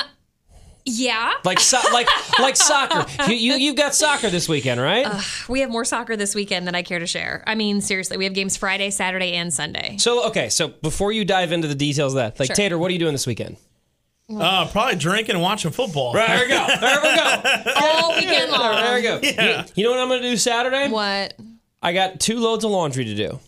[0.99, 1.35] yeah.
[1.45, 3.07] Like, so, like, like soccer.
[3.31, 5.07] You, you, you've got soccer this weekend, right?
[5.49, 7.45] We have more soccer this weekend than I care to share.
[7.47, 9.97] I mean, seriously, we have games Friday, Saturday, and Sunday.
[9.99, 10.49] so, okay.
[10.49, 12.57] So before you dive into the details of that, like, Sure.
[12.57, 13.57] Tater, what are you doing this weekend?
[14.33, 16.13] Uh, probably drinking and watching football.
[16.13, 16.67] There we go.
[16.81, 17.73] There we go.
[17.77, 18.75] All weekend long.
[18.77, 19.21] There we go.
[19.23, 19.65] Yeah.
[19.67, 20.89] You, you know what I'm going to do Saturday?
[20.89, 21.35] What?
[21.83, 23.41] I got two loads of laundry to do.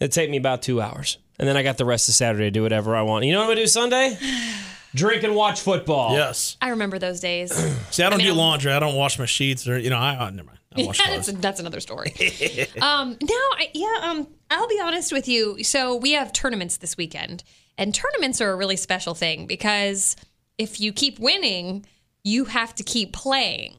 [0.00, 1.18] It'd take me about two hours.
[1.38, 3.24] And then I got the rest of Saturday to do whatever I want.
[3.24, 4.16] You know what I'm gonna do Sunday?
[4.94, 6.14] Drink and watch football.
[6.14, 6.56] Yes.
[6.60, 7.52] I remember those days.
[7.90, 8.72] See, I don't mean, do I'm- laundry.
[8.72, 9.98] I don't wash my sheets or you know.
[9.98, 10.58] I, I never mind.
[10.76, 12.12] I wash that's, that's another story.
[12.80, 15.62] um, now, I, yeah, um, I'll be honest with you.
[15.64, 17.42] So we have tournaments this weekend,
[17.76, 20.16] and tournaments are a really special thing because
[20.58, 21.86] if you keep winning,
[22.22, 23.76] you have to keep playing.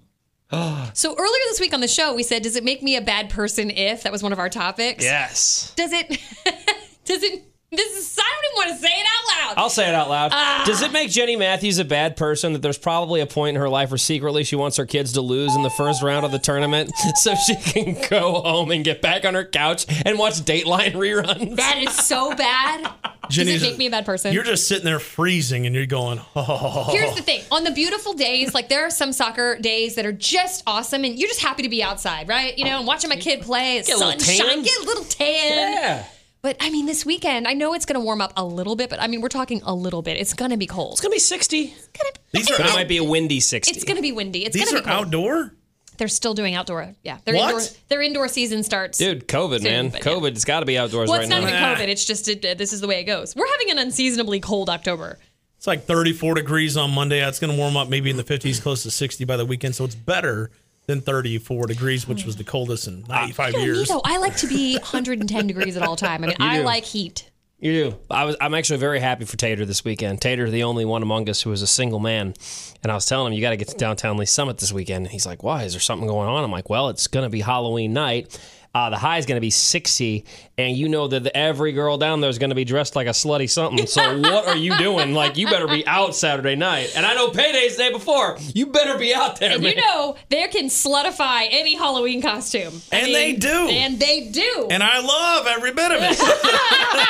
[0.94, 3.30] so earlier this week on the show, we said, "Does it make me a bad
[3.30, 5.04] person if?" That was one of our topics.
[5.04, 5.74] Yes.
[5.76, 6.10] Does it?
[7.06, 7.44] does it?
[7.72, 8.18] This is.
[8.20, 9.62] I don't even want to say it out loud.
[9.62, 10.32] I'll say it out loud.
[10.34, 10.64] Ah.
[10.66, 13.70] Does it make Jenny Matthews a bad person that there's probably a point in her
[13.70, 16.40] life where secretly she wants her kids to lose in the first round of the
[16.40, 20.92] tournament so she can go home and get back on her couch and watch Dateline
[20.94, 21.56] reruns?
[21.56, 22.92] that is so bad.
[23.30, 24.34] Does it make me a bad person?
[24.34, 26.90] You're just sitting there freezing and you're going, oh.
[26.92, 30.12] Here's the thing: on the beautiful days, like there are some soccer days that are
[30.12, 32.58] just awesome, and you're just happy to be outside, right?
[32.58, 34.64] You know, and watching my kid play, Get a little sunshine, tan.
[34.64, 35.74] get a little tan.
[35.74, 36.06] Yeah.
[36.42, 38.90] But I mean, this weekend, I know it's going to warm up a little bit,
[38.90, 40.18] but I mean, we're talking a little bit.
[40.18, 40.94] It's going to be cold.
[40.94, 41.74] It's gonna be 60.
[42.32, 43.72] These are But it out- might be a windy 60.
[43.76, 44.46] It's going to be windy.
[44.46, 45.06] It's going these to are be cold.
[45.08, 45.54] outdoor.
[45.98, 46.96] They're still doing outdoor.
[47.04, 47.52] Yeah, their What?
[47.54, 48.98] indoor their indoor season starts.
[48.98, 49.90] Dude, COVID, Soon, man.
[49.90, 50.12] but yeah.
[50.14, 51.50] COVID, it's got to be outdoors well, right it's not now.
[51.50, 51.76] even Nah.
[51.76, 51.88] COVID.
[51.90, 53.36] It's just it, this is the way it goes.
[53.36, 55.20] We're having an unseasonably cold October.
[55.58, 57.24] It's like 34 degrees on Monday.
[57.28, 59.76] It's going to warm up maybe in the 50s, close to 60 by the weekend.
[59.76, 60.50] So it's better
[60.92, 63.22] than 34 degrees, which was the coldest in ah.
[63.22, 63.88] 95 You know me, years.
[63.88, 64.02] though.
[64.04, 66.24] I like to be 110 degrees at all time.
[66.24, 66.64] I mean, I do.
[66.64, 67.30] like heat.
[67.60, 67.96] You do.
[68.10, 68.36] I was.
[68.42, 70.20] I'm actually very happy for Tater this weekend.
[70.20, 72.34] Tater, the only one among us who is a single man,
[72.82, 75.06] and I was telling him you got to get to downtown Lee's Summit this weekend.
[75.06, 75.64] And he's like, "Why?
[75.64, 78.40] Is there something going on?" I'm like, "Well, it's going to be Halloween night.
[78.74, 80.24] Uh, the high is going to be 60,
[80.58, 83.06] and you know that the, every girl down there is going to be dressed like
[83.08, 83.86] a slutty something.
[83.86, 85.14] So what are you doing?
[85.14, 86.94] Like, you better be out Saturday night.
[86.96, 88.38] And I know payday's the day before.
[88.54, 89.74] You better be out there, And man.
[89.76, 92.82] you know, they can slutify any Halloween costume.
[92.94, 93.68] I And they do.
[93.70, 94.68] And they do.
[94.72, 96.18] And I love every bit of it.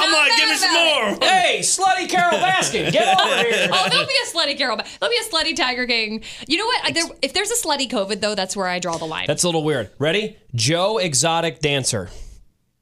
[0.00, 1.28] I'm like, give me some more.
[1.28, 3.68] hey, slutty Carole Baskin, get over here.
[3.72, 4.76] Oh, there'll be a slutty Carol.
[5.00, 6.22] There'll be a slutty Tiger King.
[6.46, 6.94] You know what?
[6.94, 9.24] There, if there's a slutty COVID, though, that's where I draw the line.
[9.26, 9.90] That's a little weird.
[9.98, 10.36] Ready?
[10.58, 12.10] Joe Exotic Dancer.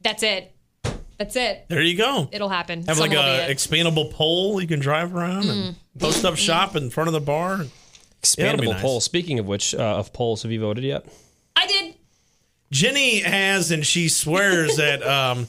[0.00, 0.52] That's it.
[1.18, 1.66] That's it.
[1.68, 2.28] There you go.
[2.32, 2.80] It'll happen.
[2.86, 6.74] Have like Someone will a expandable pole you can drive around and post up shop
[6.76, 7.58] in front of the bar.
[7.58, 7.70] that'll
[8.22, 8.82] Expandable nice.
[8.82, 9.00] poll.
[9.00, 11.06] Speaking of which, uh, of polls, have you voted yet?
[11.54, 11.94] I did.
[12.70, 15.46] Jenny has, and she swears that um,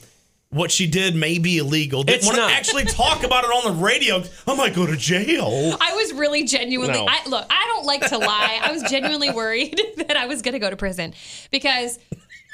[0.50, 2.04] what she did may be illegal.
[2.04, 4.24] Didn't It's want to actually talk about it on the radio.
[4.48, 5.76] I might go to jail.
[5.82, 6.94] I was really genuinely.
[6.94, 7.06] No.
[7.08, 8.60] I, look, I don't like to lie.
[8.62, 11.14] I was genuinely worried that I was going to go to prison
[11.52, 12.00] because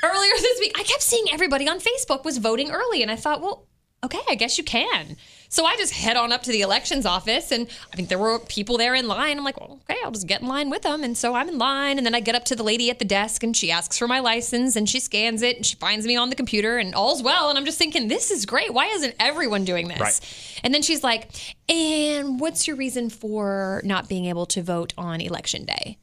[0.04, 3.42] earlier this week I kept seeing everybody on Facebook was voting early, and I thought,
[3.42, 3.68] well,
[4.04, 5.16] okay, I guess you can.
[5.54, 8.40] So I just head on up to the elections office, and I think there were
[8.40, 9.38] people there in line.
[9.38, 11.04] I'm like, well, okay, I'll just get in line with them.
[11.04, 13.06] And so I'm in line, and then I get up to the lady at the
[13.06, 16.16] desk, and she asks for my license, and she scans it, and she finds me
[16.16, 17.50] on the computer, and all's well.
[17.50, 18.74] And I'm just thinking, this is great.
[18.74, 20.00] Why isn't everyone doing this?
[20.00, 20.60] Right.
[20.64, 21.30] And then she's like,
[21.70, 26.00] and what's your reason for not being able to vote on election day?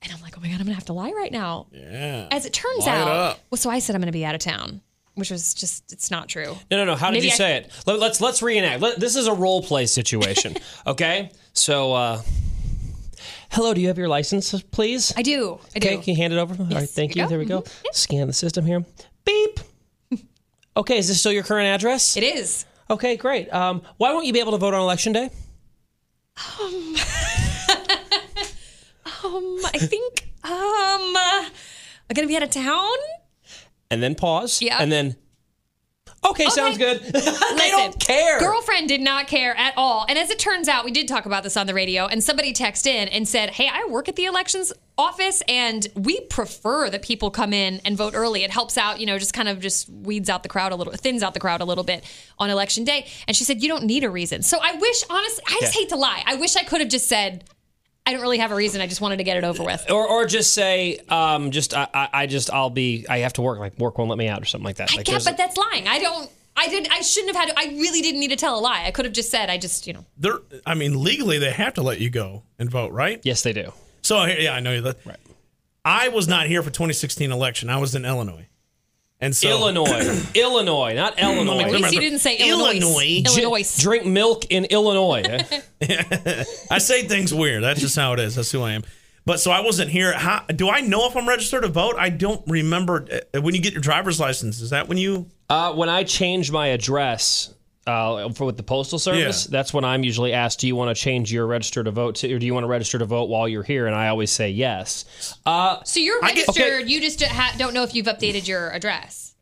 [0.00, 1.66] And I'm like, oh my God, I'm gonna have to lie right now.
[1.72, 2.28] Yeah.
[2.30, 3.40] As it turns Lie it out, up.
[3.50, 4.80] well, so I said I'm gonna be out of town,
[5.20, 6.56] which was just, it's not true.
[6.70, 6.96] No, no, no.
[6.96, 7.70] How did Maybe you I- say it?
[7.86, 8.80] Let, let's let's reenact.
[8.80, 10.56] Let, this is a role play situation.
[10.86, 11.30] okay.
[11.52, 12.22] So, uh,
[13.50, 13.72] hello.
[13.74, 15.12] Do you have your license, please?
[15.16, 15.60] I do.
[15.74, 15.88] I do.
[15.88, 15.96] Okay.
[15.98, 16.54] Can you hand it over?
[16.60, 16.88] All right.
[16.88, 17.22] Thank you.
[17.22, 17.62] you There we go.
[17.92, 18.84] Scan the system here.
[19.24, 19.60] Beep.
[20.76, 20.98] Okay.
[20.98, 22.16] Is this still your current address?
[22.16, 22.64] It is.
[22.88, 23.16] Okay.
[23.16, 23.52] Great.
[23.52, 25.24] Um, why won't you be able to vote on election day?
[25.24, 26.94] Um,
[29.64, 30.52] I think, um,
[31.16, 31.44] uh,
[32.08, 32.88] I'm gonna be out of town.
[33.90, 34.62] And then pause.
[34.62, 34.78] Yeah.
[34.80, 35.16] And then.
[36.22, 37.00] Okay, sounds good.
[37.02, 38.38] they Listen, don't care.
[38.38, 40.04] Girlfriend did not care at all.
[40.06, 42.52] And as it turns out, we did talk about this on the radio, and somebody
[42.52, 47.00] texted in and said, Hey, I work at the elections office and we prefer that
[47.00, 48.44] people come in and vote early.
[48.44, 50.92] It helps out, you know, just kind of just weeds out the crowd a little,
[50.92, 52.04] thins out the crowd a little bit
[52.38, 53.06] on election day.
[53.26, 54.42] And she said, you don't need a reason.
[54.42, 55.80] So I wish, honestly, I just Yeah.
[55.80, 56.22] hate to lie.
[56.26, 57.44] I wish I could have just said,
[58.10, 58.80] I don't really have a reason.
[58.80, 59.88] I just wanted to get it over with.
[59.88, 63.42] Or, or just say, um, just I, I, I just I'll be I have to
[63.42, 64.92] work like work won't let me out or something like that.
[64.92, 65.86] I Like get, there's- but that's lying.
[65.86, 66.28] I don't.
[66.56, 66.88] I did.
[66.90, 67.56] I shouldn't have had.
[67.56, 68.82] To, I really didn't need to tell a lie.
[68.84, 69.48] I could have just said.
[69.48, 70.04] I just, you know.
[70.18, 73.20] They're, I mean, legally they have to let you go and vote, right?
[73.22, 73.72] yes, they do.
[74.02, 74.96] So yeah, I know you that.
[75.06, 75.16] Right.
[75.84, 77.70] I was not here for 2016 election.
[77.70, 78.46] I was in Illinois,
[79.20, 81.60] and so Illinois, Illinois, not Illinois.
[81.62, 82.78] At least you didn't say Illinois.
[82.80, 83.22] Illinois.
[83.26, 83.78] Illinois.
[83.78, 85.22] Drink milk in Illinois.
[86.70, 87.62] I say things weird.
[87.62, 88.34] That's just how it is.
[88.34, 88.82] That's who I am.
[89.26, 90.12] But so I wasn't here.
[90.12, 91.94] How, do I know if I'm registered to vote?
[91.98, 93.06] I don't remember.
[93.34, 95.26] Uh, When you get your driver's license, is that when you?
[95.48, 97.52] Uh, when I change my address
[97.90, 99.50] uh, for with the postal service, Yeah.
[99.50, 102.32] that's when I'm usually asked, "Do you want to change your register to vote to,
[102.34, 104.50] or do you want to register to vote while you're here?" And I always say
[104.50, 105.04] yes.
[105.44, 106.88] Uh, So you're I get- registered.
[106.88, 107.22] You just
[107.58, 109.34] don't know if you've updated your address.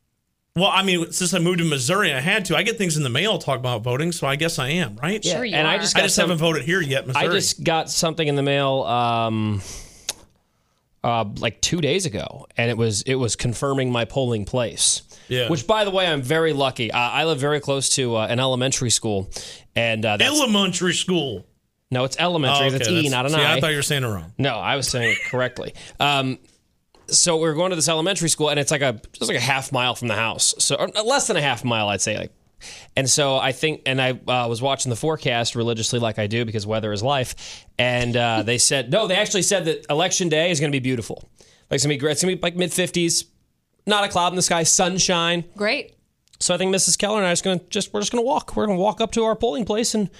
[0.56, 2.56] Well, I mean, since I moved to Missouri, I had to.
[2.56, 5.24] I get things in the mail talk about voting, so I guess I am right.
[5.24, 5.78] Sure you and I are.
[5.78, 7.26] just I just some- haven't voted here yet, Missouri.
[7.26, 9.62] I just got something in the mail um,
[11.04, 15.02] uh, like two days ago, and it was it was confirming my polling place.
[15.28, 15.48] Yeah.
[15.48, 16.90] Which, by the way, I'm very lucky.
[16.90, 19.30] Uh, I live very close to uh, an elementary school,
[19.76, 21.46] and uh, elementary school.
[21.90, 22.64] no, it's elementary.
[22.64, 23.54] Oh, okay, that's E, that's- not an see, I.
[23.56, 24.32] I thought you were saying it wrong.
[24.38, 25.74] No, I was saying it correctly.
[26.00, 26.38] Um,
[27.08, 29.40] so we were going to this elementary school, and it's like a just like a
[29.40, 32.16] half mile from the house, so or less than a half mile, I'd say.
[32.18, 32.32] Like,
[32.96, 36.44] and so I think, and I uh, was watching the forecast religiously, like I do,
[36.44, 37.64] because weather is life.
[37.78, 40.82] And uh, they said no, they actually said that election day is going to be
[40.82, 41.22] beautiful.
[41.70, 42.12] Like it's gonna be great.
[42.12, 43.24] It's gonna be like mid fifties,
[43.86, 45.44] not a cloud in the sky, sunshine.
[45.56, 45.94] Great.
[46.40, 46.98] So I think Mrs.
[46.98, 48.56] Keller and I are just gonna just we're just gonna walk.
[48.56, 50.10] We're gonna walk up to our polling place and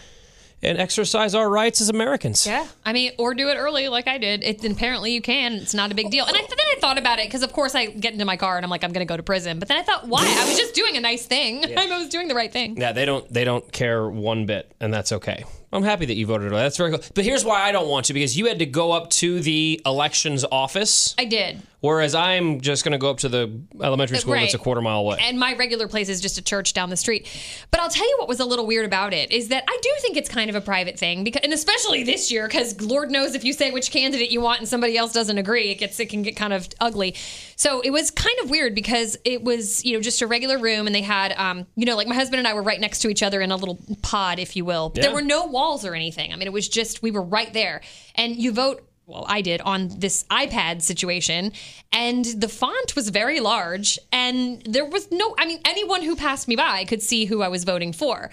[0.63, 2.47] and exercise our rights as Americans.
[2.47, 2.67] Yeah.
[2.85, 4.43] I mean, or do it early like I did.
[4.43, 5.55] It, apparently you can.
[5.55, 6.25] It's not a big deal.
[6.27, 8.57] And I, then I thought about it because, of course, I get into my car
[8.57, 9.59] and I'm like, I'm going to go to prison.
[9.59, 10.23] But then I thought, why?
[10.23, 11.65] I was just doing a nice thing.
[11.79, 12.77] I was doing the right thing.
[12.77, 15.45] Yeah, they don't they don't care one bit, and that's okay.
[15.73, 16.51] I'm happy that you voted.
[16.51, 17.01] That's very cool.
[17.15, 19.81] But here's why I don't want to because you had to go up to the
[19.85, 21.61] elections office, I did.
[21.81, 25.01] Whereas I'm just going to go up to the elementary school that's a quarter mile
[25.01, 25.19] away.
[25.21, 27.29] And my regular place is just a church down the street.
[27.71, 29.91] But I'll tell you what was a little weird about it is that I do
[30.01, 33.35] think it's kind of a private thing because, and especially this year, because Lord knows
[33.35, 36.09] if you say which candidate you want and somebody else doesn't agree, it gets it
[36.09, 37.15] can get kind of ugly.
[37.57, 40.87] So it was kind of weird because it was you know just a regular room
[40.87, 43.09] and they had um you know like my husband and I were right next to
[43.09, 44.91] each other in a little pod, if you will.
[44.91, 46.33] There were no walls or anything.
[46.33, 47.83] I mean, it was just we were right there,
[48.15, 51.53] and you vote well, I did on this iPad situation,
[51.91, 56.47] and the font was very large, and there was no, I mean, anyone who passed
[56.47, 58.31] me by could see who I was voting for.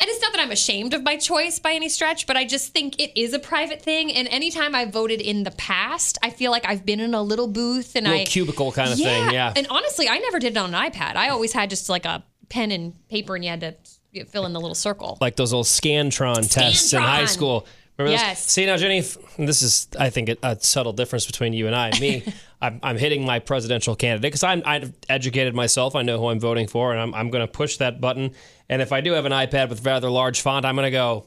[0.00, 2.72] And it's not that I'm ashamed of my choice by any stretch, but I just
[2.72, 4.12] think it is a private thing.
[4.12, 7.46] And anytime I voted in the past, I feel like I've been in a little
[7.46, 9.52] booth and Little I cubicle kind of thing, yeah.
[9.54, 11.14] And honestly, I never did it on an iPad.
[11.16, 14.52] I always had just like a pen and paper, and you had to fill in
[14.52, 15.18] the little circle.
[15.20, 17.66] like those old Scantron tests in high school.
[17.98, 18.26] Remember those?
[18.26, 18.50] Yes.
[18.50, 19.00] See now, Jenny,
[19.38, 21.98] this is I think a, a subtle difference between you and I.
[22.00, 22.24] Me,
[22.60, 25.94] I'm, I'm hitting my presidential candidate because I'm I've educated myself.
[25.94, 28.32] I know who I'm voting for, and I'm I'm going to push that button.
[28.68, 31.26] And if I do have an iPad with rather large font, I'm going to go.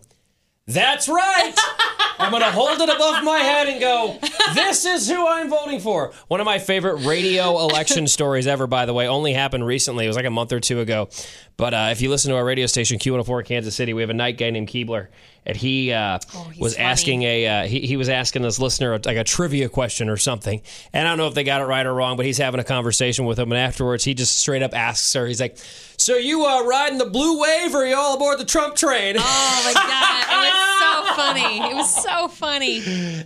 [0.66, 1.54] That's right.
[2.20, 4.18] I'm going to hold it above my head and go,
[4.56, 6.14] this is who I'm voting for.
[6.28, 10.06] One of my favorite radio election stories ever, by the way, only happened recently.
[10.06, 11.10] It was like a month or two ago.
[11.58, 14.16] But uh, if you listen to our radio station, Q104 Kansas City, we have a
[14.16, 15.08] night guy named Keebler.
[15.48, 16.20] And he uh,
[16.52, 16.86] he's was funny.
[16.86, 20.62] asking a uh, he, he was asking this listener like a trivia question or something,
[20.92, 22.66] and I don't know if they got it right or wrong, but he's having a
[22.66, 25.58] conversation with him, and afterwards he just straight up asks her, he's like,
[25.96, 29.16] "So you uh, riding the blue wave, or are you all aboard the Trump train?"
[29.18, 31.72] Oh my god, it was so funny.
[31.72, 32.78] It was so funny.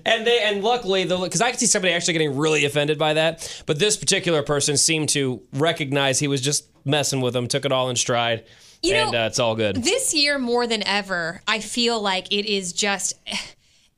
[0.05, 3.15] And they and luckily, the because I could see somebody actually getting really offended by
[3.15, 7.65] that, but this particular person seemed to recognize he was just messing with them, took
[7.65, 8.43] it all in stride,
[8.81, 9.77] You know, uh, it's all good.
[9.77, 13.13] This year more than ever, I feel like it is just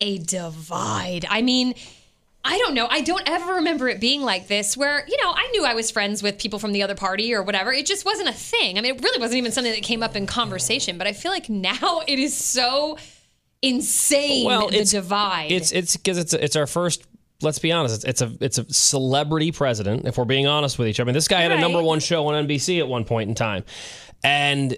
[0.01, 1.25] a divide.
[1.29, 1.73] I mean,
[2.45, 2.87] I don't know.
[2.89, 5.89] I don't ever remember it being like this where, you know, I knew I was
[5.89, 7.71] friends with people from the other party or whatever.
[7.71, 8.77] It just wasn't a thing.
[8.77, 11.31] I mean, it really wasn't even something that came up in conversation, but I feel
[11.31, 12.97] like now it is so
[13.61, 15.51] insane well, the it's divide.
[15.51, 17.07] It's it's because it's it's our first.
[17.41, 17.95] Let's be honest.
[17.95, 20.05] It's, it's a it's a celebrity president.
[20.05, 21.99] If we're being honest with each other, I mean, this guy had a number one
[21.99, 23.63] show on NBC at one point in time,
[24.23, 24.77] and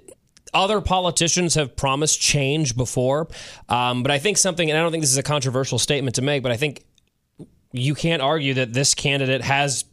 [0.53, 3.27] other politicians have promised change before.
[3.67, 6.21] Um, but I think something, and I don't think this is a controversial statement to
[6.21, 6.83] make, but I think
[7.71, 9.83] you can't argue that this candidate has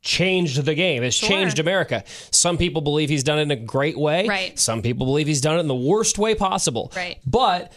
[0.00, 2.04] changed the game, has changed America.
[2.30, 4.26] Some people believe he's done it in a great way.
[4.26, 4.58] Right.
[4.58, 6.92] Some people believe he's done it in the worst way possible.
[6.96, 7.18] Right.
[7.26, 7.72] But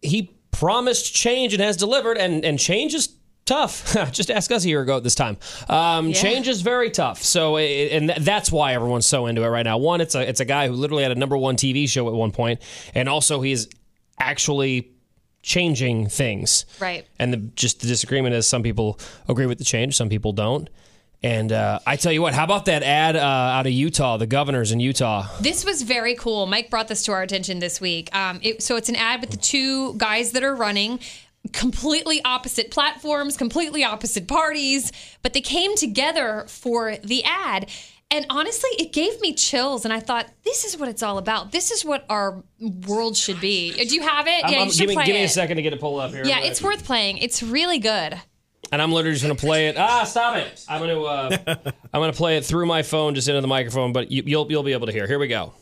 [0.00, 3.08] he promised change and has delivered, and, and change is
[3.50, 3.96] tough.
[4.12, 5.36] Just ask us a year ago at this time.
[5.68, 6.14] Um, Yeah.
[6.14, 7.22] Change is very tough.
[7.22, 9.78] So, it, and th- that's why everyone's so into it right now.
[9.78, 12.14] One, it's a it's a guy who literally had a number one TV show at
[12.14, 12.60] one point,
[12.94, 13.68] and also he's
[14.18, 14.92] actually
[15.42, 16.66] changing things.
[16.80, 17.06] Right.
[17.18, 20.68] And the, just the disagreement is some people agree with the change, some people don't.
[21.22, 24.26] And uh, I tell you what, how about that ad uh, out of Utah, the
[24.26, 25.26] governors in Utah?
[25.40, 26.46] This was very cool.
[26.46, 28.14] Mike brought this to our attention this week.
[28.14, 30.98] Um, it, so it's an ad with the two guys that are running
[31.52, 37.68] completely opposite platforms, completely opposite parties, but they came together for the ad.
[38.12, 39.84] And honestly, it gave me chills.
[39.84, 41.52] And I thought, this is what it's all about.
[41.52, 42.42] This is what our
[42.88, 43.72] world should be.
[43.72, 44.44] Do you have it?
[44.44, 45.28] I'm- yeah, I'm- you should give me, play give me a it.
[45.28, 46.24] second to get it pulled up here.
[46.24, 47.18] Yeah, it's worth playing.
[47.18, 48.20] It's really good.
[48.72, 49.76] and I'm literally just gonna play it.
[49.78, 50.64] Ah, stop it!
[50.68, 51.36] I'm gonna uh,
[51.92, 54.62] I'm gonna play it through my phone, just into the microphone, but you, you'll you'll
[54.62, 55.06] be able to hear.
[55.08, 55.52] Here we go.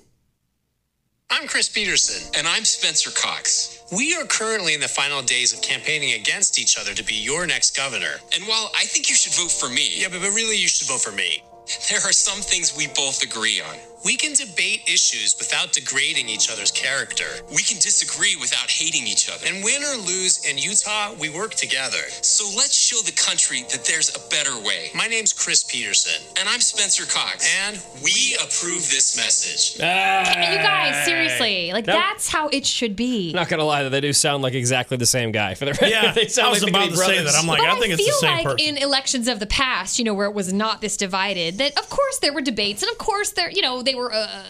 [1.31, 2.33] I'm Chris Peterson.
[2.38, 3.85] And I'm Spencer Cox.
[3.93, 7.47] We are currently in the final days of campaigning against each other to be your
[7.47, 8.17] next governor.
[8.35, 10.88] And while I think you should vote for me, Yeah, but, but really, you should
[10.88, 11.43] vote for me.
[11.91, 13.77] there are some things we both agree on.
[14.04, 17.24] We can debate issues without degrading each other's character.
[17.50, 19.44] We can disagree without hating each other.
[19.48, 21.98] And win or lose in Utah, we work together.
[22.22, 24.90] So let's show the country that there's a better way.
[24.94, 27.44] My name's Chris Peterson, And I'm Spencer Cox.
[27.66, 29.80] and we approve this message.
[29.82, 31.96] And you guys, seriously, like Nope.
[31.96, 33.32] that's how it should be.
[33.32, 35.54] Not gonna lie, that they do sound like exactly the same guy.
[35.54, 37.32] For the Yeah, they sound I was like they about could to be say brothers.
[37.32, 37.38] that.
[37.40, 38.61] I'm like, But I think it's feel the same like person.
[38.61, 41.90] in elections of the past, you know, where it was not this divided, that of
[41.90, 44.44] course there were debates, and of course there, you know, they were uh,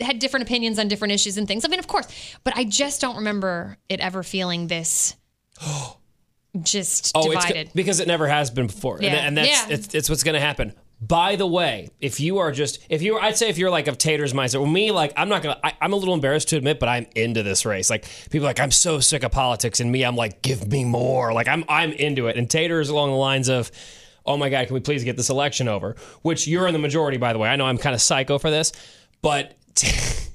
[0.00, 1.64] had different opinions on different issues and things.
[1.64, 2.06] I mean, of course,
[2.42, 5.14] but I just don't remember it ever feeling this
[6.62, 7.70] just Oh, it's divided.
[7.74, 9.14] because it never has been before, and, Yeah.
[9.26, 9.66] and that's Yeah.
[9.74, 10.72] it's, it's what's going to happen.
[11.00, 13.98] By the way, if you are just if you, I'd say if you're like of
[13.98, 14.60] Tater's mindset.
[14.60, 15.58] Well, me, like I'm not gonna.
[15.62, 17.90] I, I'm a little embarrassed to admit, but I'm into this race.
[17.90, 20.84] Like people are like I'm so sick of politics, and me, I'm like, give me
[20.84, 21.32] more.
[21.34, 22.36] Like I'm I'm into it.
[22.38, 23.70] And Tater is along the lines of.
[24.26, 24.66] Oh my God!
[24.66, 25.96] Can we please get this election over?
[26.22, 27.48] Which you're in the majority, by the way.
[27.48, 28.72] I know I'm kind of psycho for this,
[29.22, 29.54] but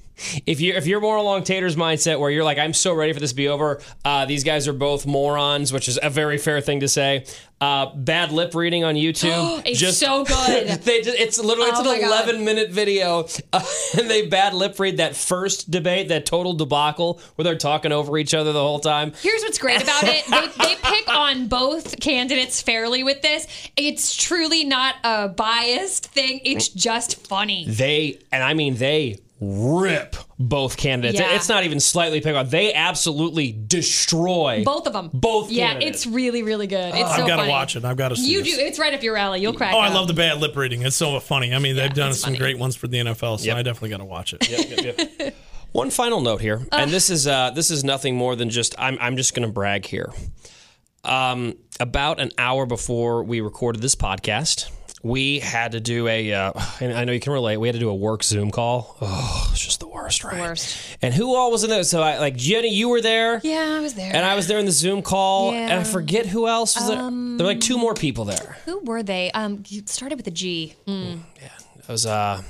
[0.46, 3.20] if you if you're more along Tater's mindset, where you're like, I'm so ready for
[3.20, 3.80] this to be over.
[4.04, 7.24] Uh, these guys are both morons, which is a very fair thing to say.
[7.60, 9.62] Uh, bad lip reading on YouTube.
[9.66, 10.68] It's so good.
[10.82, 12.26] they just, it's literally it's Oh an God.
[12.26, 13.62] 11 minute video, uh,
[13.98, 18.16] and they bad lip read that first debate, that total debacle where they're talking over
[18.16, 19.12] each other the whole time.
[19.20, 20.24] Here's what's great about it.
[20.26, 23.46] They, they pick on both candidates fairly with this.
[23.76, 26.40] It's truly not a biased thing.
[26.44, 27.66] It's just funny.
[27.68, 31.18] They and I mean they rip both candidates.
[31.18, 31.34] Yeah.
[31.34, 32.48] It's not even slightly pick on.
[32.48, 35.10] They absolutely destroy Both of them.
[35.14, 36.04] Both Yeah, candidates.
[36.04, 36.94] it's really, really good.
[36.94, 37.84] It's so I've got to watch it.
[37.84, 38.56] I've got to see You this.
[38.56, 38.60] do.
[38.62, 39.40] It's right up your alley.
[39.40, 40.82] You'll crack Oh, I love the bad lip reading.
[40.82, 41.54] It's so funny.
[41.54, 42.38] I mean, they've done some funny.
[42.38, 45.34] great ones for the NFL, so I definitely got to watch it.
[45.72, 48.98] One final note here, and this is uh, this is nothing more than just I'm
[49.00, 50.10] I'm just going to brag here.
[51.04, 54.68] Um, about an hour before we recorded this podcast,
[55.02, 56.32] we had to do a.
[56.32, 57.56] Uh, and I know you can relate.
[57.56, 58.96] We had to do a work Zoom call.
[59.00, 60.40] Oh, it's just the worst, right?
[60.40, 60.76] worst.
[61.02, 61.82] And who all was in there?
[61.84, 63.40] So I like Jenny, you were there.
[63.42, 64.14] Yeah, I was there.
[64.14, 66.88] And I was there in the Zoom call, and I Um, forget who else was
[66.88, 66.96] there.
[66.98, 67.06] There
[67.46, 68.56] were like two more people there.
[68.66, 69.30] Who were they?
[69.32, 70.74] Um, you started with a G.
[70.86, 71.20] Mm.
[71.78, 72.42] It was uh.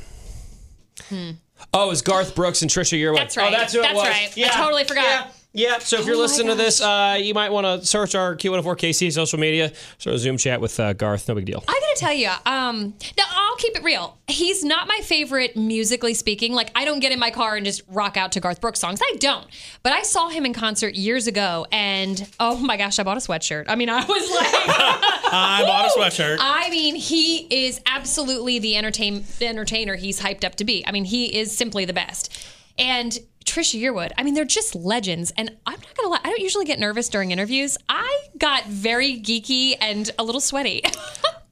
[1.73, 3.17] Oh, it was Garth Brooks and Trisha Yearwood.
[3.17, 3.49] That's right.
[3.53, 4.07] Oh, that's who That's it was.
[4.09, 4.33] right.
[4.39, 5.05] I totally forgot.
[5.05, 5.27] Yeah.
[5.53, 5.79] Yeah.
[5.79, 9.13] So if you're Oh listening to this, uh, you might want to search our Q104KC
[9.13, 11.29] social media, sort of Zoom chat with uh, Garth.
[11.29, 11.65] No big deal.
[11.67, 14.17] I gotta tell you, um, now I'll keep it real.
[14.29, 16.53] He's not my favorite musically speaking.
[16.53, 19.01] Like I don't get in my car and just rock out to Garth Brooks songs.
[19.03, 19.47] I don't.
[19.83, 23.21] But I saw him in concert years ago, and oh my gosh, I bought a
[23.21, 23.65] sweatshirt.
[23.69, 24.49] I mean, I was like,
[25.33, 26.39] I bought a sweatshirt.
[26.41, 30.87] I mean, he is absolutely the entertain the entertainer he's hyped up to be.
[30.87, 32.47] I mean, he is simply the best.
[32.79, 33.19] And
[33.51, 35.33] Trisha Yearwood, I mean, they're just legends.
[35.37, 37.77] And I'm not gonna lie, I don't usually get nervous during interviews.
[37.89, 40.83] I got very geeky and a little sweaty.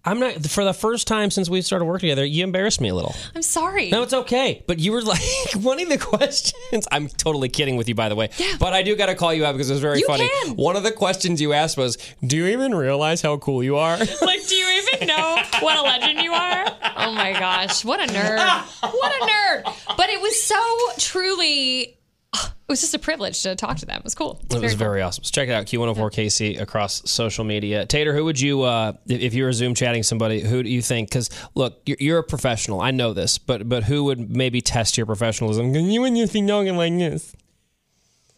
[0.04, 2.24] I'm not for the first time since we started working together.
[2.24, 3.14] You embarrassed me a little.
[3.34, 3.90] I'm sorry.
[3.90, 4.62] No, it's okay.
[4.66, 5.20] But you were like
[5.56, 6.86] one of the questions.
[6.90, 8.30] I'm totally kidding with you, by the way.
[8.38, 8.54] Yeah.
[8.58, 10.26] But I do got to call you out because it was very You funny.
[10.44, 10.56] can.
[10.56, 13.98] One of the questions you asked was, "Do you even realize how cool you are?"
[14.22, 16.64] like, do you even know what a legend you are?
[16.96, 18.38] Oh my gosh, what a nerd.
[18.82, 19.96] What a nerd.
[19.96, 20.56] But it was so
[20.98, 21.96] truly,
[22.34, 23.98] it was just a privilege to talk to them.
[23.98, 24.40] It was cool.
[24.50, 25.24] It was very awesome.
[25.24, 27.86] So check it out, Q104KC across social media.
[27.86, 30.82] Tater, who would you, uh, if if you were Zoom chatting somebody, who do you
[30.82, 31.08] think?
[31.08, 32.80] Because look, you're, you're a professional.
[32.80, 35.72] I know this, but but who would maybe test your professionalism?
[35.72, 37.34] Can You and your thing talking like this.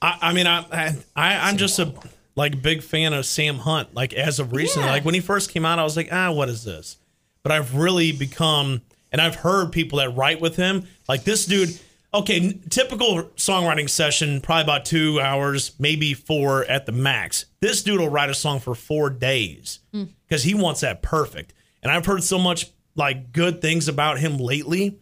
[0.03, 1.93] I, I mean, I, I I- I'm just a
[2.41, 3.95] like big fan of Sam Hunt.
[3.95, 4.93] Like as of recently, Yeah.
[4.93, 6.97] like when he first came out, I was like, ah, what is this?
[7.43, 10.87] But I've really become, and I've heard people that write with him.
[11.09, 11.79] Like this dude,
[12.13, 17.45] Okay, typical songwriting session, probably about two hours, maybe four at the max.
[17.61, 19.79] This dude will write a song for four days
[20.27, 21.55] because he wants that perfect.
[21.85, 22.67] And I've heard so much
[22.97, 24.99] like good things about him lately,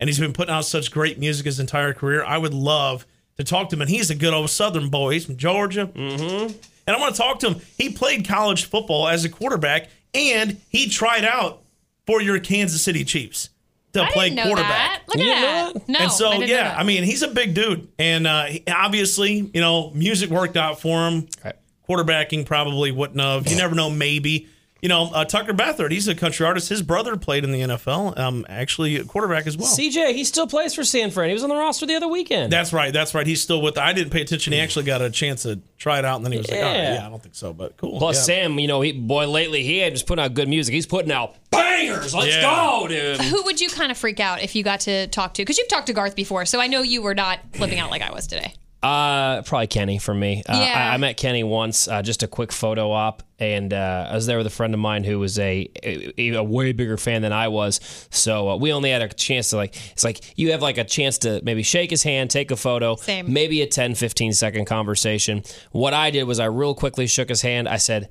[0.00, 2.24] and he's been putting out such great music his entire career.
[2.24, 3.04] I would love
[3.36, 5.12] to talk to him, and he's a good old Southern boy.
[5.12, 6.56] He's from Georgia, mm-hmm.
[6.86, 7.60] And I want to talk to him.
[7.78, 11.62] He played college football as a quarterback, and he tried out
[12.06, 13.50] for your Kansas City Chiefs
[13.92, 14.70] to I play didn't know quarterback.
[14.70, 15.02] that.
[15.08, 15.88] Look You at didn't know that.
[15.88, 16.78] No, and so, I didn't know yeah, that.
[16.78, 20.80] I mean, he's a big dude, and uh, he- obviously, you know, music worked out
[20.80, 21.28] for him.
[21.44, 21.54] Right.
[21.88, 23.46] Quarterbacking probably wouldn't have.
[23.48, 23.90] You never know.
[23.90, 24.48] Maybe.
[24.86, 26.68] You know, uh, Tucker Beathard, he's a country artist.
[26.68, 29.66] His brother played in the NFL, um, actually a quarterback as well.
[29.66, 31.26] CJ, he still plays for San Fran.
[31.28, 32.52] He was on the roster the other weekend.
[32.52, 32.92] That's right.
[32.92, 33.26] That's right.
[33.26, 33.78] He's still with.
[33.78, 34.52] I didn't pay attention.
[34.52, 36.72] He actually got a chance to try it out, and then he was like, "Oh,
[36.72, 36.94] Yeah.
[36.94, 37.98] yeah, I don't think so." But cool.
[37.98, 38.42] Plus, yeah.
[38.44, 40.72] Sam, you know, he, boy, lately he ain't just putting out good music.
[40.72, 42.14] He's putting out bangers.
[42.14, 42.42] Let's Yeah.
[42.42, 43.20] go, dude.
[43.22, 45.42] Who would you kind of freak out if you got to talk to?
[45.42, 48.02] Because you've talked to Garth before, so I know you were not flipping out like
[48.02, 48.54] I was today.
[48.86, 50.42] Uh, probably Kenny for me.
[50.48, 50.90] Uh, Yeah.
[50.90, 54.26] I, I met Kenny once, uh, just a quick photo op, and uh, I was
[54.26, 57.32] there with a friend of mine who was a a, a way bigger fan than
[57.32, 57.80] I was.
[58.10, 59.76] So uh, we only had a chance to like.
[59.92, 62.94] It's like you have like a chance to maybe shake his hand, take a photo,
[62.96, 63.32] Same.
[63.32, 65.42] maybe a 10, 15 second conversation.
[65.72, 67.68] What I did was I real quickly shook his hand.
[67.68, 68.08] I said.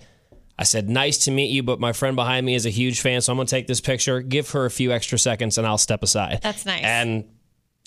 [0.57, 3.19] I said, nice to meet you, but my friend behind me is a huge fan,
[3.19, 5.78] so I'm going to take this picture, give her a few extra seconds, and I'll
[5.78, 6.39] step aside.
[6.41, 6.82] That's nice.
[6.82, 7.26] And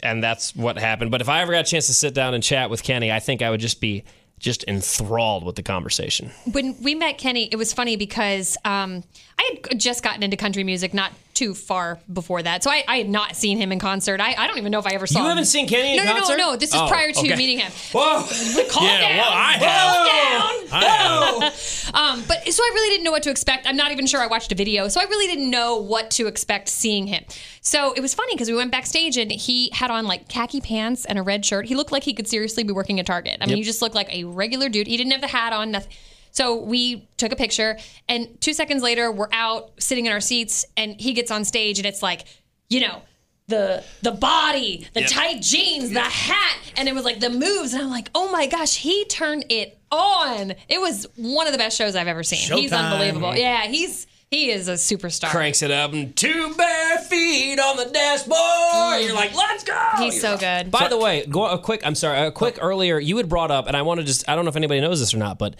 [0.02, 1.10] and that's what happened.
[1.10, 3.20] But if I ever got a chance to sit down and chat with Kenny, I
[3.20, 4.04] think I would just be
[4.38, 6.30] just enthralled with the conversation.
[6.52, 9.02] when we met Kenny, it was funny because um,
[9.38, 12.98] I had just gotten into country music not too far before that, so I, I
[12.98, 14.20] had not seen him in concert.
[14.20, 15.20] I, I don't even know if I ever saw.
[15.20, 15.26] You him.
[15.26, 16.36] You haven't seen Kenny in no, concert?
[16.36, 16.56] No, no, no.
[16.56, 17.36] This is Oh, prior to okay.
[17.36, 17.70] meeting him.
[17.92, 18.22] Whoa!
[18.70, 19.16] Calm Yeah, down.
[19.18, 19.94] well, I have.
[19.96, 20.82] Calm down.
[20.82, 21.54] I have.
[21.94, 23.66] Um, but so I really didn't know what to expect.
[23.66, 26.26] I'm not even sure I watched a video, so I really didn't know what to
[26.26, 27.24] expect seeing him.
[27.62, 31.06] So it was funny because we went backstage and he had on like khaki pants
[31.06, 31.64] and a red shirt.
[31.64, 33.38] He looked like he could seriously be working at Target.
[33.40, 34.86] I mean, he just looked like a regular dude.
[34.86, 35.90] He didn't have the hat on, nothing.
[36.30, 40.64] So we took a picture, and two seconds later, we're out sitting in our seats,
[40.76, 42.24] and he gets on stage, and it's like,
[42.68, 43.02] you know,
[43.48, 47.82] the the body, the tight jeans, the hat, and it was like the moves, and
[47.82, 50.52] I'm like, oh my gosh, he turned it on.
[50.68, 52.56] It was one of the best shows I've ever seen.
[52.58, 53.34] He's unbelievable.
[53.34, 55.30] Yeah, he's he is a superstar.
[55.30, 58.36] Cranks it up and two bare feet on the dashboard.
[58.38, 59.06] Mm.
[59.06, 59.90] You're like, let's go.
[59.96, 60.70] He's so good.
[60.70, 61.80] By the way, go a quick.
[61.86, 62.66] I'm sorry, a quick oh.
[62.66, 62.98] earlier.
[62.98, 64.28] You had brought up, and I want to just.
[64.28, 65.56] I don't know if anybody knows this or not, but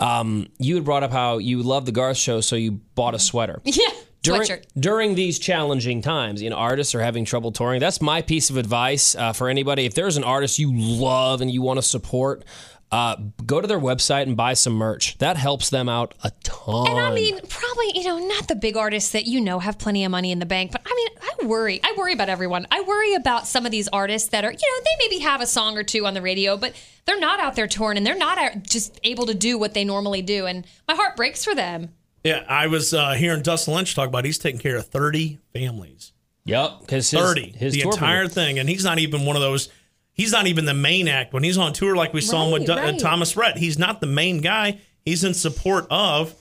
[0.00, 3.18] um, you had brought up how you love the Garth show, so you bought a
[3.18, 3.60] sweater.
[3.64, 3.88] yeah,
[4.22, 4.64] during, sweatshirt.
[4.78, 7.80] during these challenging times, you know, artists are having trouble touring.
[7.80, 9.84] That's my piece of advice uh, for anybody.
[9.84, 12.44] If there's an artist you love and you want to support,
[12.92, 13.16] uh,
[13.46, 15.16] go to their website and buy some merch.
[15.18, 16.90] That helps them out a ton.
[16.90, 20.04] And I mean, probably, you know, not the big artists that you know have plenty
[20.04, 21.80] of money in the bank, but I mean, I worry.
[21.82, 22.66] I worry about everyone.
[22.70, 25.46] I worry about some of these artists that are, you know, they maybe have a
[25.46, 26.74] song or two on the radio, but
[27.06, 29.84] they're not out there touring and they're not out, just able to do what they
[29.84, 30.44] normally do.
[30.44, 31.94] And my heart breaks for them.
[32.24, 36.12] Yeah, I was uh, hearing Dustin Lynch talk about he's taking care of 30 families.
[36.44, 37.52] yep, because his, 30.
[37.52, 38.58] his the tour entire thing.
[38.58, 39.70] And he's not even one of those,
[40.14, 41.32] he's not even the main act.
[41.32, 42.98] When he's on tour, like we saw him with Right, Du- uh, right.
[43.00, 44.78] Thomas Rhett, he's not the main guy.
[45.04, 46.34] He's in support of.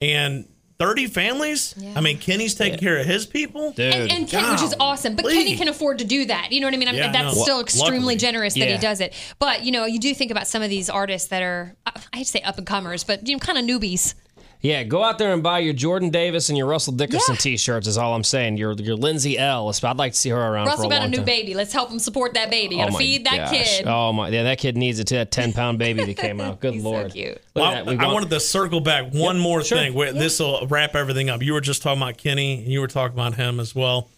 [0.00, 0.46] And
[0.78, 1.74] 30 families?
[1.96, 3.72] I mean, Kenny's taking care of his people.
[3.72, 3.94] dude.
[3.94, 5.34] And, and Ken, which is awesome, but golly.
[5.36, 6.52] Kenny can afford to do that.
[6.52, 6.88] You know what I mean?
[6.88, 7.42] I mean Yeah, that's no.
[7.42, 8.16] still extremely luckily.
[8.16, 8.74] generous that Yeah.
[8.74, 9.14] he does it.
[9.38, 12.24] But you know, you do think about some of these artists that are, I hate
[12.24, 14.14] to say up and comers, but you know, kind of newbies.
[14.60, 17.40] Yeah, go out there and buy your Jordan Davis and your Russell Dickerson Yeah.
[17.40, 17.86] t-shirts.
[17.86, 18.56] Is all I'm saying.
[18.56, 19.68] Your your Lindsay L.
[19.82, 21.24] I'd like to see her around for Russell a got a long new time.
[21.26, 21.54] baby.
[21.54, 22.76] Let's help him support that baby.
[22.76, 23.50] Oh Gotta my feed that gosh.
[23.78, 23.86] kid.
[23.86, 26.60] Oh my, yeah, that kid needs a t- 10 pound baby that came out.
[26.60, 27.12] Good He's so lord.
[27.12, 27.34] cute.
[27.54, 29.78] Look Well, at I wanted to circle back one more sure.
[29.78, 29.94] thing.
[29.94, 31.42] This will wrap everything up.
[31.42, 34.08] You were just talking about Kenny, and you were talking about him as well.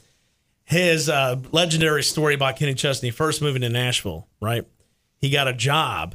[0.65, 4.67] His uh, legendary story about Kenny Chesney first moving to Nashville, right?
[5.17, 6.15] He got a job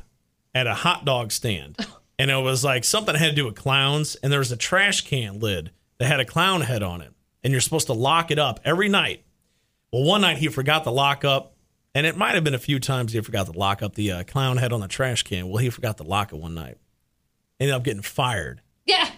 [0.53, 1.76] at a hot dog stand,
[2.24, 4.15] and it was like something had to do with clowns.
[4.15, 7.11] And there was a trash can lid that had a clown head on it,
[7.43, 9.26] and you're supposed to lock it up every night.
[9.91, 11.55] Well, one night he forgot to lock up,
[11.93, 14.24] and it might have been a few times he forgot to lock up the uh,
[14.24, 15.49] clown head on the trash can.
[15.49, 16.78] Well, he forgot to lock it one night
[17.59, 18.61] ended up getting fired.
[18.86, 19.09] Yeah.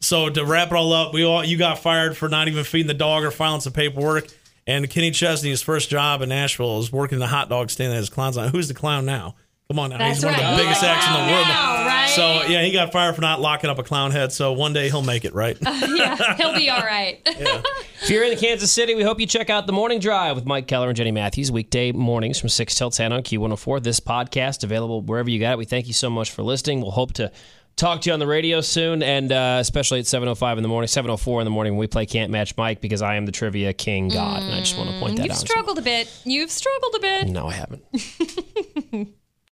[0.00, 2.86] So to wrap it all up, we all you got fired for not even feeding
[2.86, 4.28] the dog or filing some paperwork.
[4.66, 7.96] And Kenny Chesney, his first job in Nashville, is working the hot dog stand that
[7.96, 8.50] has clowns on.
[8.50, 9.34] Who's the clown now?
[9.70, 11.46] Come on now, That's he's one of the biggest acts in the world.
[11.46, 12.08] Now, right?
[12.08, 14.32] So yeah, he got fired for not locking up a clown head.
[14.32, 15.58] So one day he'll make it, right?
[15.62, 17.20] yeah, he'll be all right.
[18.00, 20.68] If you're in Kansas City, we hope you check out the Morning Drive with Mike
[20.68, 23.82] Keller and Jenny Matthews weekday mornings from 6 till 10 on Q104.
[23.82, 25.58] This podcast available wherever you got it.
[25.58, 26.80] We thank you so much for listening.
[26.80, 27.30] We'll hope to
[27.76, 30.88] talk to you on the radio soon, and uh, especially at 7.05 in the morning,
[30.88, 33.74] 7.04 in the morning when we play Can't Match Mike because I am the trivia
[33.74, 34.44] king god.
[34.44, 35.26] And I just want to point that out.
[35.26, 35.38] You've out.
[35.38, 36.22] struggled a bit.
[36.24, 37.28] You've struggled a bit.
[37.28, 39.14] No, I haven't.